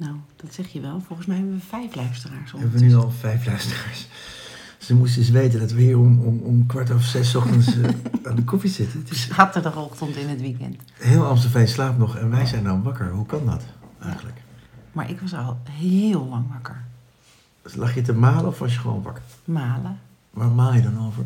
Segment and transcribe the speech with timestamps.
[0.00, 1.00] Nou, dat zeg je wel.
[1.06, 2.52] Volgens mij hebben we vijf luisteraars.
[2.52, 4.08] We hebben nu al vijf luisteraars.
[4.78, 7.88] Ze moesten eens weten dat we hier om, om, om kwart over zes ochtends eh,
[8.28, 9.00] aan de koffie zitten.
[9.00, 10.76] Het is Zaterdagochtend in het weekend.
[10.92, 13.10] heel Amstelveen slaapt nog en wij zijn dan wakker.
[13.10, 13.62] Hoe kan dat
[14.02, 14.36] eigenlijk?
[14.92, 16.84] Maar ik was al heel lang wakker.
[17.62, 19.22] Dus lag je te malen of was je gewoon wakker?
[19.44, 19.98] Malen.
[20.30, 21.24] Waar maal je dan over?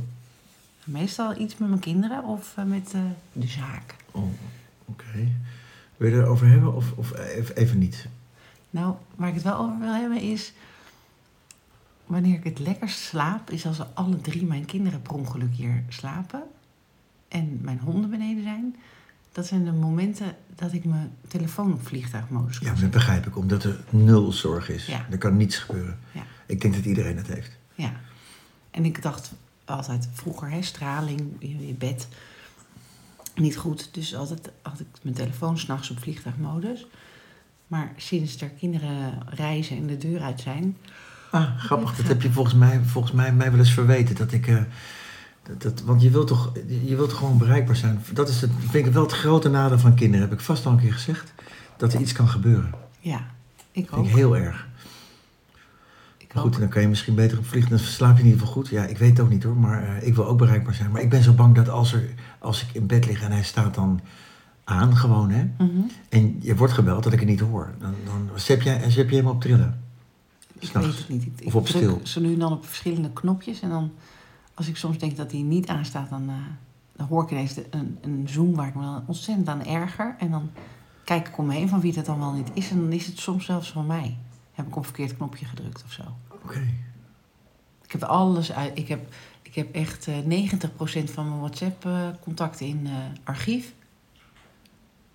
[0.84, 3.00] Meestal iets met mijn kinderen of eh, met eh,
[3.32, 3.96] de zaak.
[4.10, 4.32] Oh,
[4.84, 5.28] oké.
[5.96, 8.08] Wil je erover hebben of, of even, even niet?
[8.74, 10.52] Nou, waar ik het wel over wil hebben is...
[12.06, 16.42] Wanneer ik het lekkerst slaap, is als alle drie mijn kinderen per ongeluk hier slapen.
[17.28, 18.76] En mijn honden beneden zijn.
[19.32, 23.36] Dat zijn de momenten dat ik mijn telefoon op vliegtuigmodus kan Ja, dat begrijp ik,
[23.36, 24.86] omdat er nul zorg is.
[24.86, 25.06] Ja.
[25.10, 25.98] Er kan niets gebeuren.
[26.12, 26.22] Ja.
[26.46, 27.50] Ik denk dat iedereen het heeft.
[27.74, 27.92] Ja.
[28.70, 29.32] En ik dacht
[29.64, 32.08] altijd vroeger, hè, straling in je bed,
[33.34, 33.94] niet goed.
[33.94, 36.86] Dus altijd had ik mijn telefoon s'nachts op vliegtuigmodus.
[37.66, 40.76] Maar sinds er kinderen reizen en de deur uit zijn...
[41.30, 41.96] Ah, grappig.
[41.96, 44.14] Dat heb je volgens mij, volgens mij, mij wel eens verweten.
[44.16, 44.62] Dat ik, eh,
[45.42, 46.52] dat, dat, want je wilt, toch,
[46.84, 48.02] je wilt gewoon bereikbaar zijn.
[48.12, 50.28] Dat is het, vind ik wel het grote nadeel van kinderen.
[50.28, 51.32] Heb ik vast al een keer gezegd.
[51.76, 52.74] Dat er iets kan gebeuren.
[53.00, 53.16] Ja,
[53.72, 54.06] ik Dat vind ook.
[54.06, 54.66] ik heel erg.
[56.18, 56.60] Ik Maar goed, ook.
[56.60, 57.70] dan kan je misschien beter op vliegen.
[57.70, 58.68] Dan slaap je in ieder geval goed.
[58.68, 59.56] Ja, ik weet het ook niet hoor.
[59.56, 60.90] Maar eh, ik wil ook bereikbaar zijn.
[60.90, 63.42] Maar ik ben zo bang dat als, er, als ik in bed lig en hij
[63.42, 64.00] staat dan
[64.64, 65.44] aan gewoon hè.
[65.58, 65.70] Mhm.
[66.08, 67.74] En je wordt gebeld dat ik het niet hoor.
[67.78, 69.82] Dan, dan zet, jij, zet je hem op trillen.
[70.58, 71.22] Ik weet het niet.
[71.26, 72.00] Ik, ik Of op stil.
[72.02, 73.60] zo nu en dan op verschillende knopjes.
[73.60, 73.92] En dan,
[74.54, 76.34] als ik soms denk dat die niet aanstaat, dan, eh,
[76.96, 80.14] dan hoor ik ineens de- een, een zoom waar ik me dan ontzettend aan erger.
[80.18, 80.50] En dan
[81.04, 82.70] kijk ik om me heen van wie dat dan wel niet is.
[82.70, 84.16] En dan is het soms zelfs van mij.
[84.52, 86.02] Heb ik op een verkeerd knopje gedrukt of zo.
[86.44, 86.60] Oké.
[87.84, 88.78] Ik heb alles uit.
[88.78, 92.92] Ik heb, ik heb echt eh 90% van mijn WhatsApp-contacten in eh,
[93.24, 93.72] archief.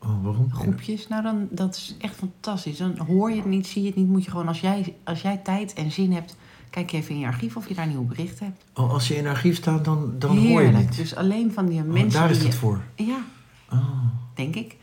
[0.01, 0.53] Oh, waarom?
[0.53, 1.07] Groepjes.
[1.07, 2.77] Nou, dan, dat is echt fantastisch.
[2.77, 4.07] Dan hoor je het niet, zie je het niet.
[4.07, 6.35] Moet je gewoon, als jij, als jij tijd en zin hebt,
[6.69, 8.63] kijk je even in je archief of je daar nieuwe berichten hebt.
[8.73, 10.95] Oh, als je in een archief staat, dan, dan hoor je niet.
[10.95, 12.81] Dus alleen van die Oh, mensen daar is het je- voor.
[12.95, 13.23] Ja,
[13.71, 13.99] Oh.
[14.33, 14.77] denk ik.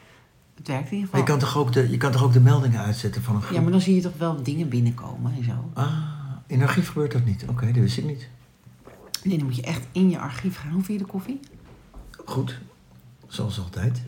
[0.54, 1.20] Het werkt in ieder geval.
[1.20, 3.56] je kan, toch ook de, je kan toch ook de meldingen uitzetten van een groep?
[3.56, 5.52] Ja, maar dan zie je toch wel dingen binnenkomen en zo.
[5.72, 5.92] Ah,
[6.46, 7.44] in archief gebeurt dat niet.
[7.48, 8.28] Oké, dat wist ik niet.
[9.24, 10.72] Nee, dan moet je echt in je archief gaan.
[10.72, 11.40] Hoe vind je de koffie?
[12.24, 12.58] Goed.
[13.26, 14.02] Zoals altijd.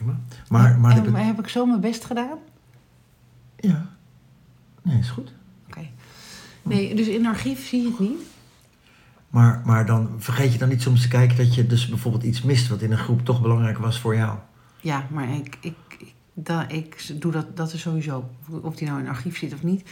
[0.00, 0.18] Prima.
[0.48, 2.38] Maar, maar En, de- heb ik zo mijn best gedaan?
[3.56, 3.88] Ja.
[4.82, 5.32] Nee, is goed.
[5.66, 5.86] Oké.
[6.62, 8.20] Nee, dus in archief zie je het niet.
[9.28, 12.42] Maar, maar dan vergeet je dan niet soms te kijken dat je dus bijvoorbeeld iets
[12.42, 14.38] mist wat in een groep toch belangrijk was voor jou.
[14.80, 18.30] Ja, maar ik, ik, ik, da, ik doe dat, dat is sowieso.
[18.62, 19.90] Of die nou in archief zit of niet.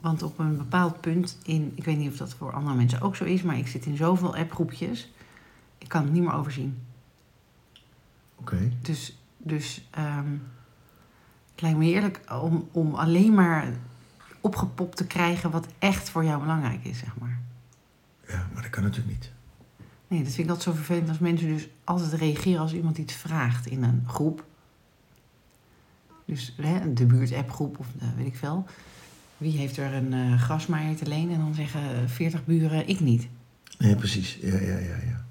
[0.00, 1.72] Want op een bepaald punt in...
[1.74, 3.42] Ik weet niet of dat voor andere mensen ook zo is...
[3.42, 5.12] maar ik zit in zoveel appgroepjes...
[5.78, 6.78] ik kan het niet meer overzien.
[8.36, 8.72] Oké.
[8.82, 10.30] Dus, dus ehm,
[11.50, 13.72] het lijkt me heerlijk om, om alleen maar
[14.40, 15.50] opgepopt te krijgen...
[15.50, 17.40] wat echt voor jou belangrijk is, zeg maar.
[18.28, 19.32] Ja, maar dat kan natuurlijk niet.
[20.08, 23.14] Nee, dat vind ik altijd zo vervelend als mensen dus altijd reageren als iemand iets
[23.14, 24.44] vraagt in een groep.
[26.24, 28.66] Dus hè, de buurt-appgroep of de, weet ik veel.
[29.36, 31.34] Wie heeft er een eh grasmaaier te lenen?
[31.34, 33.28] En dan zeggen 40 buren, ik niet.
[33.78, 34.38] Nee, precies.
[34.40, 35.24] Ja, ja, ja, ja.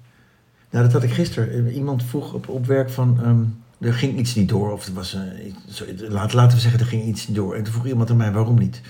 [0.70, 1.72] Nou, dat had ik gisteren.
[1.72, 3.22] Iemand vroeg op, op werk van...
[3.22, 3.44] ehm,
[3.82, 4.72] er ging iets niet door.
[4.72, 5.16] Of er was...
[6.08, 7.54] laat, laten we zeggen, er ging iets niet door.
[7.54, 8.80] En toen vroeg iemand aan mij, waarom niet?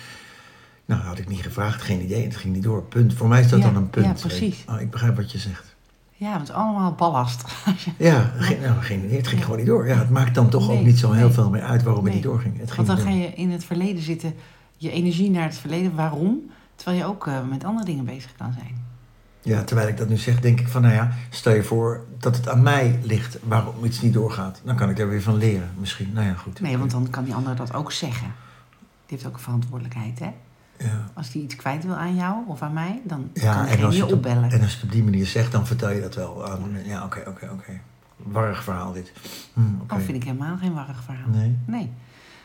[0.84, 1.82] Nou, had ik niet gevraagd.
[1.82, 2.24] Geen idee.
[2.24, 2.82] Het ging niet door.
[2.82, 3.14] Punt.
[3.14, 4.06] Voor mij is dat Ja, dan een punt.
[4.06, 4.64] ja, precies.
[4.68, 5.74] Oh, ik begrijp wat je zegt.
[6.16, 7.44] Ja, want het is allemaal ballast.
[7.98, 9.16] Ja, geen, nou, geen idee.
[9.16, 9.44] Het ging Ja.
[9.44, 9.86] gewoon niet door.
[9.88, 11.32] Ja, het maakt dan toch ook niet zo heel nee.
[11.34, 12.58] veel meer uit waarom het niet doorging.
[12.58, 14.34] Het ging Want dan ga je in het verleden zitten,
[14.76, 15.94] je energie naar het verleden.
[15.94, 16.40] Waarom?
[16.76, 18.84] Terwijl je ook eh, met andere dingen bezig kan zijn.
[19.42, 22.36] Ja, terwijl ik dat nu zeg, denk ik van, nou ja, stel je voor dat
[22.36, 24.60] het aan mij ligt waarom iets niet doorgaat.
[24.64, 26.12] Dan kan ik daar weer van leren, misschien.
[26.12, 26.60] Nou ja, goed.
[26.60, 28.26] Nee, want dan kan die ander dat ook zeggen.
[29.06, 30.30] Die heeft ook een verantwoordelijkheid, hè?
[30.78, 33.86] Ja, Als die iets kwijt wil aan jou of aan mij, dan ja kan diegene
[33.86, 34.50] als je opbellen.
[34.50, 36.60] en als je het op die manier zegt, dan vertel je dat wel aan.
[36.84, 37.80] Ja, oké, oké, oké.
[38.16, 39.12] Warrig verhaal dit.
[39.52, 39.60] Hm.
[39.86, 41.28] Dat vind ik helemaal geen warrig verhaal.
[41.28, 41.56] Nee?
[41.66, 41.90] Nee.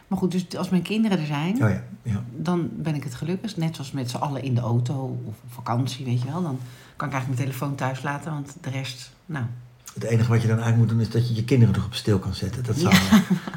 [0.08, 2.24] Maar goed, dus als mijn kinderen er zijn, Oh ja, ja.
[2.36, 3.58] dan ben ik het gelukkigst.
[3.58, 6.42] Net zoals met z'n allen in de auto of op vakantie, weet je wel.
[6.42, 6.60] Dan
[6.98, 9.46] kan ik eigenlijk mijn telefoon thuis laten, want de rest, nou...
[9.94, 11.94] Het enige wat je dan eigenlijk moet doen, is dat je je kinderen nog op
[11.94, 12.64] stil kan zetten.
[12.64, 12.96] Dat zou,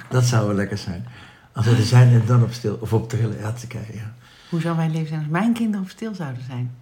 [0.08, 1.06] dat zou wel lekker zijn.
[1.52, 3.38] Als we er zijn en dan op stil, of op trillen.
[3.38, 4.14] Ja, te kijken, ja.
[4.50, 6.74] Hoe zou mijn leven zijn als mijn kinderen op stil zouden zijn?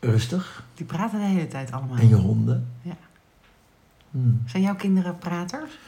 [0.00, 0.64] Rustig.
[0.74, 1.96] Die praten de hele tijd allemaal.
[1.96, 2.68] En je honden.
[2.82, 2.96] Ja.
[4.10, 4.42] Hmm.
[4.46, 5.78] Zijn jouw kinderen praters?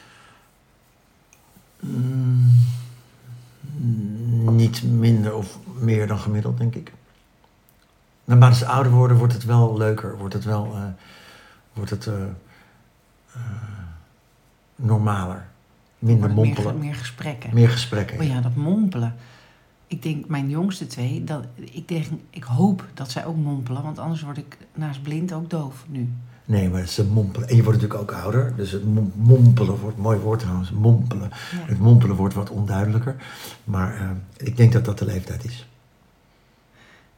[1.81, 2.50] Mm,
[4.50, 6.93] niet minder of meer dan gemiddeld, denk ik.
[8.26, 10.17] Naarmate ze ouder worden, wordt het wel leuker.
[10.19, 10.82] Wordt het wel eh,
[11.73, 12.14] wordt het, eh,
[13.34, 13.40] eh,
[14.76, 15.46] normaler.
[15.99, 16.78] Minder Worden meer, mompelen.
[16.78, 17.55] meer gesprekken.
[17.55, 18.20] Meer gesprekken.
[18.20, 19.14] Oh ja, dat mompelen.
[19.87, 23.82] Ik denk, mijn jongste twee, dat, ik, denk, ik hoop dat zij ook mompelen.
[23.82, 26.12] Want anders word ik naast blind ook doof nu.
[26.44, 27.49] Nee, maar ze mompelen.
[27.49, 28.56] En je wordt natuurlijk ook ouder.
[28.56, 31.31] Dus het mom- mompelen wordt, mooi woord trouwens, mompelen.
[31.31, 31.58] Ja.
[31.67, 33.17] Het mompelen wordt wat onduidelijker.
[33.64, 35.69] Maar ik denk dat dat de leeftijd is.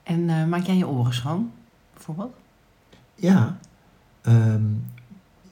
[0.09, 1.51] En eh, maak jij je oren schoon,
[1.95, 2.35] bijvoorbeeld?
[3.15, 3.59] Ja,
[4.23, 4.63] ehm,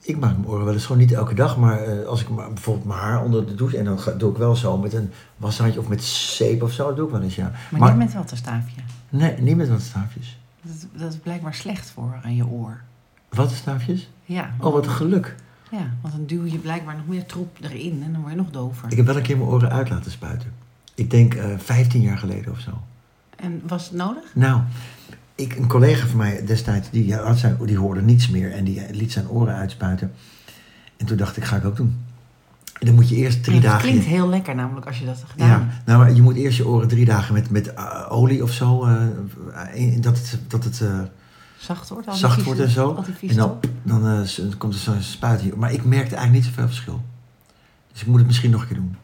[0.01, 1.57] ik maak mijn oren wel eens gewoon niet elke dag.
[1.57, 3.77] Maar eh, als ik maar, bijvoorbeeld mijn haar onder de douche...
[3.77, 6.87] en dan ga, doe ik wel zo met een washandje of met zeep of zo.
[6.87, 7.51] Dat doe ik wel eens, ja.
[7.71, 8.81] Maar, Maar- niet met wattenstaafje.
[9.09, 10.39] Nee, niet met wat staafjes.
[10.61, 12.81] Dat, dat is blijkbaar slecht voor aan je oor.
[13.29, 14.09] Wat staafjes?
[14.25, 15.35] Ja, Oh, wat een geluk.
[15.71, 18.51] ja, want dan duw je blijkbaar nog meer troep erin en dan word je nog
[18.51, 18.91] dover.
[18.91, 20.51] Ik heb wel een keer mijn oren uit laten spuiten.
[20.95, 22.71] Ik denk eh 15 jaar geleden of zo.
[23.37, 24.23] En was het nodig?
[24.35, 24.61] Nou,
[25.35, 28.81] ik, een collega van mij destijds, die, had zijn, die hoorde niets meer en die
[28.91, 30.11] liet zijn oren uitspuiten.
[30.97, 32.05] En toen dacht ik, ga ik ook doen.
[32.79, 33.87] En dan moet je eerst drie Ja, Het dagen...
[33.89, 35.85] klinkt heel lekker namelijk als je dat gedaan ja, hebt.
[35.85, 38.85] nou, maar je moet eerst je oren drie dagen met, met eh, olie of zo,
[38.85, 38.95] eh,
[39.73, 40.99] in- dat het, dat het eh,
[41.57, 42.07] Zacht wordt?
[42.15, 43.03] zacht vies- wordt en zo.
[43.27, 44.25] En dan, dan
[44.57, 45.57] komt er zo'n spuit hier.
[45.57, 47.01] Maar ik merkte eigenlijk niet zoveel verschil.
[47.91, 48.95] Dus ik moet het misschien nog een keer doen.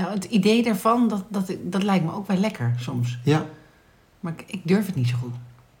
[0.00, 3.18] Nou, het idee daarvan, dat, dat, dat lijkt me ook wel lekker soms.
[3.24, 3.44] Ja.
[4.20, 5.34] Maar ik, ik durf het niet zo goed.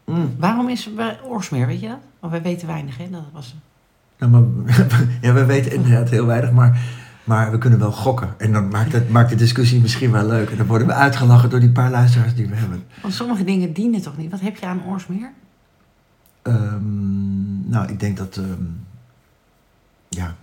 [0.04, 0.34] Mm.
[0.38, 1.98] Waarom is er oorsmeer, weet je dat?
[2.18, 3.10] Want wij weten weinig, hè?
[3.10, 3.56] Dat was...
[4.18, 4.42] Nou, maar,
[5.22, 6.80] ja, we weten inderdaad heel weinig, maar,
[7.24, 8.34] maar we kunnen wel gokken.
[8.38, 10.50] En dan maakt, het, maakt de discussie misschien wel leuk.
[10.50, 12.84] En dan worden we uitgelachen door die paar luisteraars die we hebben.
[13.02, 14.30] Want sommige dingen dienen toch niet?
[14.30, 15.32] Wat heb je aan oorsmeer?
[16.42, 18.36] Ehm, nou, ik denk dat...
[18.36, 18.64] ehm,
[20.08, 20.34] ja,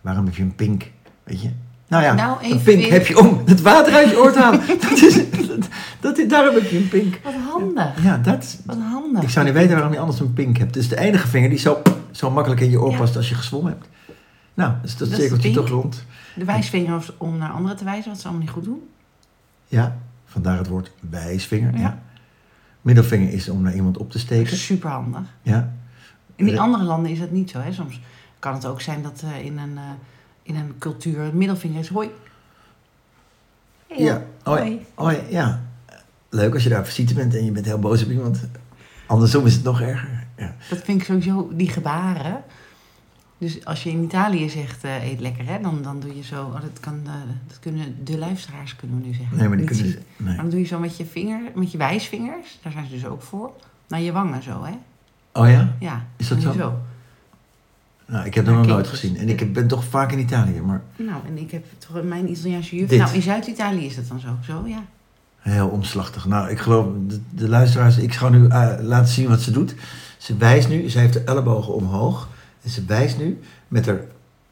[0.00, 0.90] waarom heb je een pink?
[1.24, 1.50] Weet je?
[1.90, 4.38] Nou ja, Nou, een pink weer- heb je om het water uit je oor te
[4.38, 4.60] halen.
[4.88, 5.14] dat is,
[5.46, 5.68] dat,
[6.00, 7.20] dat is- daarom heb je een pink.
[7.24, 8.02] Wat handig.
[8.02, 9.22] Ja, dat, Wat handig.
[9.22, 10.74] ik zou niet weten waarom je anders een pink hebt.
[10.74, 12.96] Het is de enige vinger die zo, zo makkelijk in je oor Ja.
[12.98, 13.88] past als je gezwommen hebt.
[14.54, 16.04] Nou, dus dat is cirkeltje toch rond.
[16.34, 18.82] De wijsvinger is om naar anderen te wijzen wat ze allemaal niet goed doen.
[19.66, 19.96] Ja,
[20.26, 21.72] vandaar het woord wijsvinger.
[21.74, 21.80] Ja.
[21.80, 21.98] Ja.
[22.80, 24.56] Middelvinger is om naar iemand op te steken.
[24.56, 25.20] Super handig.
[25.42, 25.72] Ja.
[26.36, 27.58] In die Eh, andere landen is dat niet zo.
[27.58, 27.72] Hè?
[27.72, 28.00] Soms
[28.38, 29.82] kan het ook zijn dat eh, in, een, eh,
[30.42, 32.10] in een cultuur een middelvinger is hoi.
[33.86, 34.22] Hey, Ja.
[34.42, 34.86] Hoi.
[34.94, 35.60] Hoi, ja.
[36.28, 38.48] Leuk als je daar op visite bent en je bent heel boos op iemand.
[39.06, 40.26] Andersom is het nog erger.
[40.36, 40.54] Ja.
[40.70, 42.42] Dat vind ik sowieso, die gebaren.
[43.38, 46.44] Dus als je in Italië zegt eh, eet lekker, hè, dan, dan doe je zo.
[46.44, 47.12] Oh, dat, kan, eh,
[47.46, 49.36] dat kunnen de luisteraars kunnen we nu zeggen.
[49.36, 49.92] Nee, maar die Niet kunnen...
[49.92, 50.04] zien.
[50.16, 50.26] Nee.
[50.26, 53.06] Maar dan doe je zo met je vinger, met je wijsvingers, daar zijn ze dus
[53.06, 53.52] ook voor,
[53.88, 54.72] naar je wangen zo, hè?
[55.32, 55.76] Oh ja?
[55.78, 56.06] Ja.
[56.16, 56.78] Is dat zo?
[58.10, 59.16] Nou, ik heb dat nog nooit gezien.
[59.16, 62.76] En ik ben toch vaak in Italië, maar Nou, en ik heb toch mijn Italiaanse
[62.76, 62.88] juf.
[62.88, 62.98] Dit.
[62.98, 64.28] Nou, in Zuid-Italië is dat dan zo.
[64.46, 64.84] Zo, ja.
[65.38, 66.26] heel omslachtig.
[66.26, 69.74] Nou, ik geloof, de, de luisteraars, ik ga nu eh, laten zien wat ze doet.
[70.18, 72.28] Ze wijst nu, ze heeft de ellebogen omhoog.
[72.62, 74.00] En ze wijst nu met haar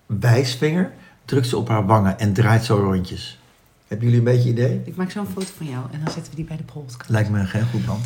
[0.06, 0.93] wijsvinger,
[1.25, 3.38] drukt ze op haar wangen en draait zo rondjes.
[3.87, 4.81] Hebben jullie een beetje idee?
[4.84, 7.08] Ik maak zo'n foto van jou en dan zetten we die bij de podcast.
[7.08, 8.00] Lijkt me geen goed plan.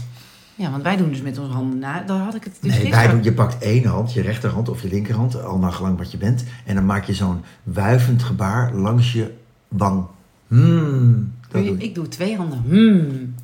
[0.55, 2.01] Ja, want wij doen dus met onze handen na.
[2.03, 4.83] Daar had ik het dus nee, wij doen, je pakt één hand, je rechterhand of
[4.83, 6.45] je linkerhand, al naar gelang wat je bent.
[6.65, 9.35] En dan maak je zo'n wuivend gebaar langs je
[9.69, 10.05] wang.
[10.47, 12.63] Hmm, dat Doe je- ik doe twee handen.
[12.67, 13.35] Hmm.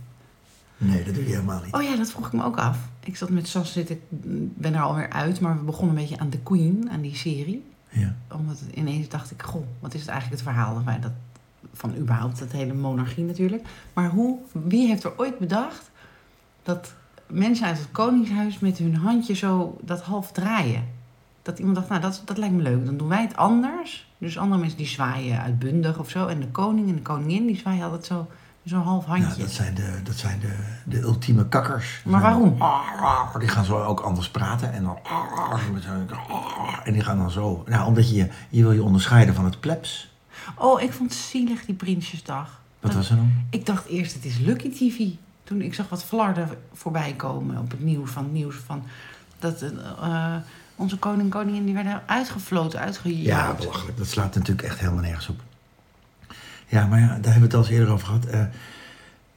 [0.77, 1.75] Nee, dat doe je helemaal niet.
[1.75, 2.79] Oh ja, dat vroeg ik me ook af.
[3.05, 4.03] Ik zat met Sas zitten, ik
[4.57, 7.65] ben er alweer uit, maar we begonnen een beetje aan The Queen, aan die serie.
[7.89, 8.15] Ja.
[8.37, 11.13] Omdat ineens dacht ik, goh, wat is het eigenlijk het verhaal van, dat,
[11.73, 13.67] van überhaupt dat hele monarchie natuurlijk.
[13.93, 15.91] Maar hoe, wie heeft er ooit bedacht
[16.63, 16.95] dat
[17.27, 20.85] mensen uit het koningshuis met hun handje zo dat half draaien?
[21.43, 24.07] Dat iemand dacht, nou dat, dat lijkt me leuk, dan doen wij het anders.
[24.19, 26.27] Dus andere mensen die zwaaien uitbundig of zo.
[26.27, 28.27] En de koning en de koningin die zwaaien altijd zo
[28.65, 29.43] zo'n half Ja, handje.
[29.43, 32.03] dat zijn de, dat zijn de, de ultieme kakkers.
[32.05, 32.59] Maar waarom?
[33.39, 34.73] Die gaan zo ook anders praten.
[34.73, 34.99] En dan...
[36.85, 37.63] En die gaan dan zo...
[37.67, 40.13] Nou, omdat je, je wil je onderscheiden van het plebs.
[40.55, 42.61] Oh, ik vond het zielig, die Prinsjesdag.
[42.81, 43.33] Wat Dat- was er dan?
[43.51, 44.99] Ik dacht eerst, het is Lucky TV.
[45.49, 48.83] Toen ik zag wat flarden voorbij komen op het nieuws van het nieuws van
[49.39, 50.35] dat eh,
[50.77, 53.59] onze koning en koningin die werden uitgefloten, Ja, uitgejaagd.
[53.59, 53.99] belachelijk.
[53.99, 55.41] Dat slaat natuurlijk echt helemaal nergens op.
[56.67, 58.25] Ja, maar ja, daar hebben we het al eens eerder over gehad.
[58.25, 58.43] Eh,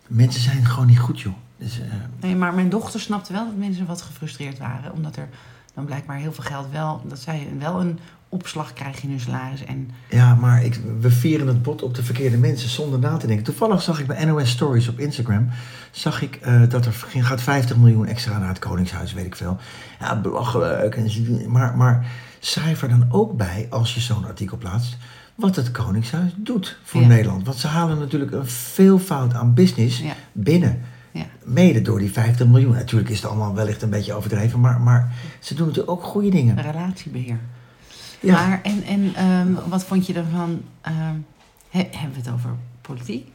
[0.07, 1.33] mensen zijn gewoon niet goed, joh.
[1.57, 1.85] Dus, eh,
[2.19, 5.29] Nee, maar mijn dochter snapte wel dat mensen wat gefrustreerd waren, omdat er
[5.73, 7.99] dan blijkbaar heel veel geld wel, dat zij wel een
[8.31, 9.63] opslag krijgen in hun salaris.
[9.63, 13.27] En Ja, maar ik, we vieren het bot op de verkeerde mensen zonder na te
[13.27, 13.45] denken.
[13.45, 15.49] Toevallig zag ik bij NOS Stories op Instagram...
[15.91, 19.57] zag ik eh, dat er gaat 50 miljoen extra naar het Koningshuis, weet ik veel.
[19.99, 21.47] Ja, belachelijk.
[21.47, 22.05] Maar, maar
[22.39, 24.97] schrijf er dan ook bij, als je zo'n artikel plaatst...
[25.35, 27.07] wat het Koningshuis doet voor Ja.
[27.07, 27.45] Nederland.
[27.45, 30.79] Want ze halen natuurlijk een veelvoud aan business ja, binnen.
[31.11, 31.25] ja.
[31.43, 32.73] Mede door die 50 miljoen.
[32.73, 34.59] Natuurlijk is het allemaal wellicht een beetje overdreven...
[34.59, 36.61] maar, maar ze doen natuurlijk ook goede dingen.
[36.61, 37.39] relatiebeheer.
[38.21, 38.47] Ja.
[38.47, 40.61] Maar, en, en ehm, wat vond je ervan?
[40.81, 41.15] ehm,
[41.69, 42.49] he- hebben we het over
[42.81, 43.31] politiek?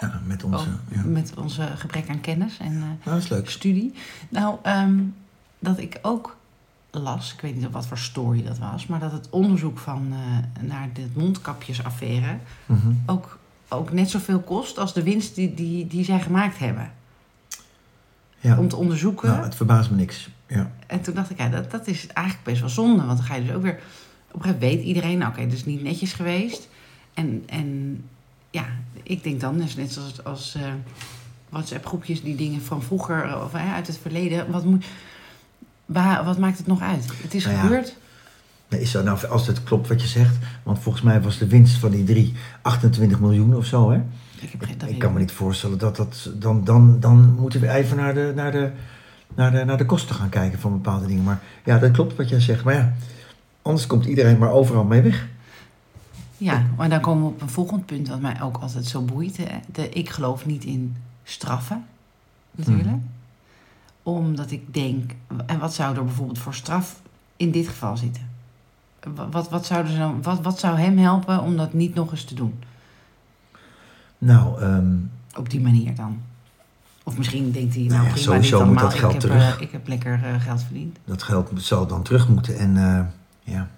[0.00, 0.56] Ja, met onze...
[0.56, 1.02] Ook ja.
[1.04, 3.94] met onze gebrek aan kennis en eh, Nou, studie.
[4.28, 4.98] Nou, ehm,
[5.58, 6.36] dat ik ook
[6.90, 10.12] las, ik weet niet op wat voor story dat was, maar dat het onderzoek van
[10.12, 12.88] eh, naar de mondkapjesaffaire Mhm.
[13.06, 16.90] ook, ook net zoveel kost als de winst die, die, die zij gemaakt hebben.
[18.40, 18.58] Ja.
[18.58, 19.28] Om te onderzoeken.
[19.28, 20.28] Nou, het verbaast me niks.
[20.48, 20.70] Ja.
[20.86, 23.04] En toen dacht ik, ja, dat, dat is eigenlijk best wel zonde.
[23.04, 23.78] Want dan ga je dus ook weer...
[24.30, 26.68] Op een gegeven moment weet iedereen, nou, oké, dat is niet netjes geweest.
[27.14, 28.00] En, en
[28.50, 28.64] ja,
[29.02, 30.62] ik denk dan, dus net zoals als, eh,
[31.48, 34.50] WhatsApp-groepjes die dingen van vroeger eh, of uit het verleden...
[34.50, 34.84] Wat, moet,
[35.86, 37.04] waar, wat maakt het nog uit?
[37.22, 37.96] Het is Nou ja, gebeurd.
[38.68, 41.46] Nee, is dat nou, als het klopt wat je zegt, want volgens mij was de
[41.46, 43.96] winst van die drie 28 miljoen of zo, hè?
[44.40, 46.30] Ik, heb, geen- Ik kan me niet voorstellen dat dat...
[46.34, 48.70] Dan, dan, dan moeten we even naar de, naar, de,
[49.38, 51.24] naar, de, naar de kosten gaan kijken van bepaalde dingen.
[51.24, 52.64] Maar ja, dat klopt wat jij zegt.
[52.64, 52.92] Maar ja,
[53.62, 55.26] anders komt iedereen maar overal mee weg.
[56.36, 59.36] Ja, maar dan komen we op een volgend punt wat mij ook altijd zo boeit.
[59.36, 59.44] hè.
[59.72, 61.84] De, ik geloof niet in straffen,
[62.50, 62.88] natuurlijk.
[62.88, 62.98] Mhm.
[64.02, 65.10] Omdat ik denk,
[65.46, 67.00] en wat zou er bijvoorbeeld voor straf
[67.36, 68.22] in dit geval zitten?
[69.14, 72.10] Wa- Wat, wat, zouden ze dan, wat, wat zou hem helpen om dat niet nog
[72.10, 72.54] eens te doen?
[74.18, 74.96] Nou, ehm,
[75.36, 76.20] Op die manier dan.
[77.08, 79.30] Of misschien denkt hij, nou, Nou ja, prima, sowieso niet moet dat geld ik, heb,
[79.30, 79.56] terug.
[79.56, 80.98] eh, ik heb lekker eh, geld verdiend.
[81.04, 82.58] dat geld zal dan terug moeten.
[82.58, 83.04] En eh,
[83.54, 83.68] ja,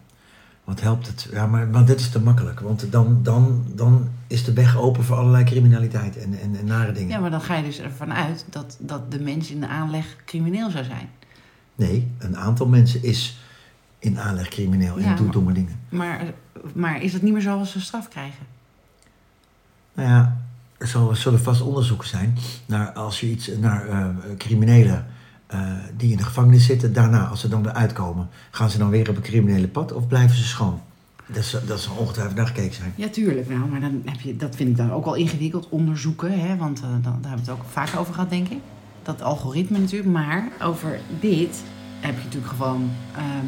[0.64, 1.28] wat helpt het?
[1.32, 2.60] Ja, maar, maar dit is te makkelijk.
[2.60, 6.92] Want dan, dan, dan is de weg open voor allerlei criminaliteit en, en, en nare
[6.92, 7.08] dingen.
[7.08, 10.16] Ja, maar dan ga je dus ervan uit dat, dat de mens in de aanleg
[10.24, 11.08] crimineel zou zijn.
[11.74, 13.38] Nee, een aantal mensen is
[13.98, 15.80] in aanleg crimineel en Ja, doet domme dingen.
[15.88, 16.20] Maar,
[16.74, 18.46] maar is het niet meer zo als ze straf krijgen?
[19.94, 20.36] Nou ja,
[20.80, 24.06] er zal- zullen vast onderzoeken zijn naar als je iets naar eh,
[24.38, 25.06] criminelen
[25.46, 25.60] eh,
[25.96, 29.08] die in de gevangenis zitten, daarna, als ze dan eruit komen, gaan ze dan weer
[29.10, 30.80] op een criminele pad of blijven ze schoon?
[31.26, 32.92] Dat, is, dat zal ongetwijfeld naar gekeken zijn.
[32.96, 33.48] Ja, tuurlijk.
[33.48, 36.40] Nou, maar dan heb je, dat vind ik dan ook al ingewikkeld onderzoeken.
[36.40, 36.56] Hè?
[36.56, 38.58] Want eh, dan, daar hebben we het ook vaak over gehad, denk ik.
[39.02, 40.10] Dat algoritme natuurlijk.
[40.10, 41.62] Maar over dit
[42.00, 42.90] heb je natuurlijk gewoon...
[43.16, 43.46] ehm,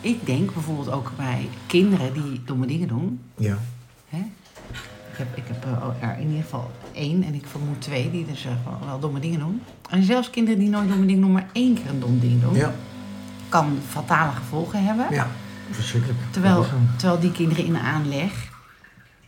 [0.00, 3.20] ik denk bijvoorbeeld ook bij kinderen die domme dingen doen.
[3.36, 3.58] Ja.
[4.08, 4.22] Hè?
[5.12, 8.26] Ik heb, ik heb eh, er in ieder geval één en ik vermoed twee die
[8.26, 9.62] dus eh, wel, wel domme dingen doen.
[9.90, 12.54] En zelfs kinderen die nooit domme dingen doen, maar één keer een dom ding doen...
[12.54, 12.72] Ja,
[13.48, 15.06] kan fatale gevolgen hebben.
[15.10, 15.26] ja.
[15.70, 16.18] verschrikkelijk.
[16.30, 16.64] Terwijl,
[16.96, 18.50] terwijl die kinderen in de aanleg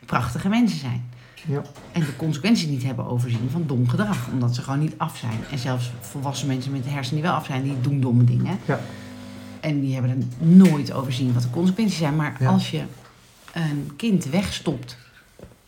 [0.06, 1.04] prachtige mensen zijn.
[1.46, 1.62] Ja.
[1.92, 4.28] En de consequenties niet hebben overzien van dom gedrag.
[4.32, 5.38] Omdat ze gewoon niet af zijn.
[5.50, 8.58] En zelfs volwassen mensen met de hersenen die wel af zijn, die doen domme dingen.
[8.64, 8.80] Ja.
[9.60, 12.16] En die hebben er nooit overzien wat de consequenties zijn.
[12.16, 12.48] Maar Ja.
[12.50, 12.82] als je
[13.52, 14.96] een kind wegstopt,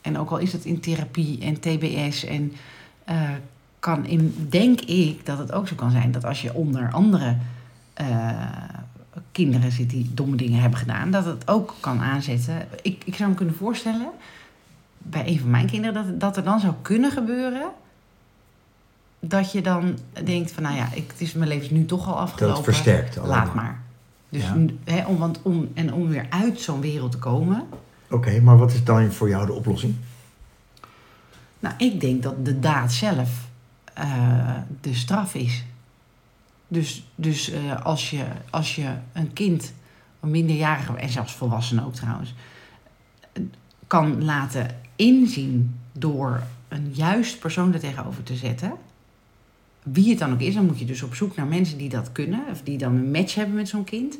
[0.06, 2.52] en ook al is het in therapie en TBS, en
[3.04, 3.30] eh,
[3.78, 7.36] kan in, denk ik dat het ook zo kan zijn dat als je onder andere
[7.94, 8.30] eh,
[9.32, 12.66] kinderen zit die domme dingen hebben gedaan, dat het ook kan aanzetten.
[12.82, 14.08] Ik, ik zou me kunnen voorstellen
[14.98, 17.68] bij een van mijn kinderen dat, dat er dan zou kunnen gebeuren.
[19.20, 22.06] Dat je dan denkt van, nou ja, ik, het is mijn leven is nu toch
[22.06, 22.56] al Dat afgelopen.
[22.56, 23.36] het versterkt allemaal.
[23.36, 23.80] Laat maar.
[24.28, 24.42] Dus,
[24.84, 25.06] Ja.
[25.06, 27.62] om, want om, en om weer uit zo'n wereld te komen.
[28.10, 29.94] Oké, maar wat is dan voor jou de oplossing?
[31.58, 33.48] Nou, ik denk dat de daad zelf
[33.94, 35.64] eh, de straf is.
[36.68, 39.72] Dus, dus eh, als, je, als je een kind,
[40.20, 42.34] een minderjarige, en zelfs volwassenen ook trouwens,
[43.86, 48.72] kan laten inzien door een juist persoon er tegenover te zetten.
[49.82, 52.12] Wie het dan ook is, dan moet je dus op zoek naar mensen die dat
[52.12, 52.40] kunnen.
[52.50, 54.18] Of die dan een match hebben met zo'n kind.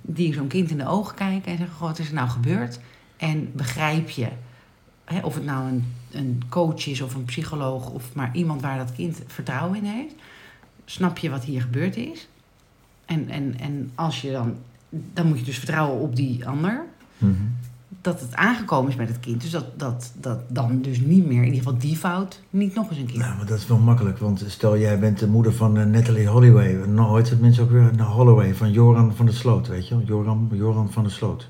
[0.00, 2.80] Die zo'n kind in de ogen kijken en zeggen: Goh, wat is er nou gebeurd?
[3.20, 4.28] En begrijp je,
[5.04, 8.78] hè, of het nou een, een coach is of een psycholoog of maar iemand waar
[8.78, 10.14] dat kind vertrouwen in heeft.
[10.84, 12.28] Snap je wat hier gebeurd is?
[13.04, 14.54] En, en, en als je dan,
[14.88, 16.84] dan moet je dus vertrouwen op die ander.
[17.18, 17.32] Mhm.
[18.00, 19.40] Dat het aangekomen is met het kind.
[19.40, 22.90] Dus dat, dat, dat dan dus niet meer, in ieder geval die fout, niet nog
[22.90, 23.18] eens een keer.
[23.18, 26.26] Nou, maar dat is wel makkelijk, want stel jij bent de moeder van eh, Natalie
[26.26, 26.72] Holloway.
[26.72, 27.90] Nou, hoe heet het mensen ook weer?
[27.96, 30.04] Nou, Holloway, van Joran van der Sloot, weet je wel?
[30.04, 31.48] Joran, Joran van der Sloot.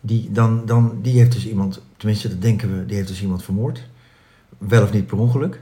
[0.00, 3.44] Die, dan, dan, die heeft dus iemand, tenminste dat denken we, die heeft dus iemand
[3.44, 3.88] vermoord.
[4.58, 5.60] Wel of niet per ongeluk.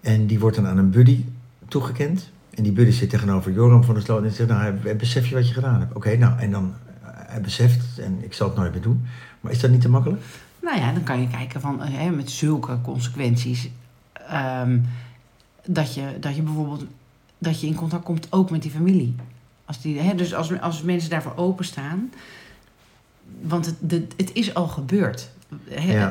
[0.00, 1.24] En die wordt dan aan een buddy
[1.68, 2.30] toegekend.
[2.50, 5.48] En die buddy zit tegenover Joran van der Sloot en zegt, nou, besef je wat
[5.48, 5.94] je gedaan hebt?
[5.94, 9.06] Oké, nou, en dan, eh, hij beseft en ik zal het nooit meer doen.
[9.40, 10.22] Maar is dat niet te makkelijk?
[10.62, 13.70] Nou ja, dan kan je kijken van eh, hè, met zulke consequenties.
[14.12, 14.78] ehm,
[15.66, 16.84] dat, je, dat je bijvoorbeeld
[17.38, 19.14] dat je in contact komt ook met die familie.
[19.64, 22.10] Als die, hè, dus als, als mensen daarvoor openstaan.
[23.42, 25.30] Want het, de, het is al gebeurd.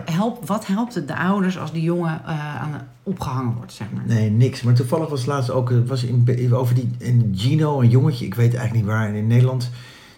[0.05, 4.03] Help, wat helpt het de ouders als die jongen eh, aan, opgehangen wordt, zeg maar?
[4.05, 4.61] Nee, niks.
[4.61, 8.33] Maar toevallig was laatst ook eh, was in, over die in Gino, een jongetje, ik
[8.35, 9.69] weet eigenlijk niet waar, in Nederland,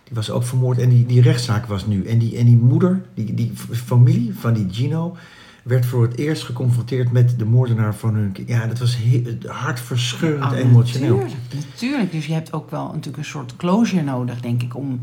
[0.04, 0.78] die was ook vermoord.
[0.78, 2.04] En die, die rechtszaak was nu.
[2.06, 5.16] En die, en die moeder, die, die familie van die Gino,
[5.64, 8.48] werd voor het eerst geconfronteerd met de moordenaar van hun kind.
[8.48, 11.16] Ja, dat was he- hartverscheurend Oh, emotioneel.
[11.18, 12.12] Natuurlijk, natuurlijk.
[12.12, 14.76] Dus je hebt ook wel natuurlijk een soort closure nodig, denk ik.
[14.76, 15.00] Om,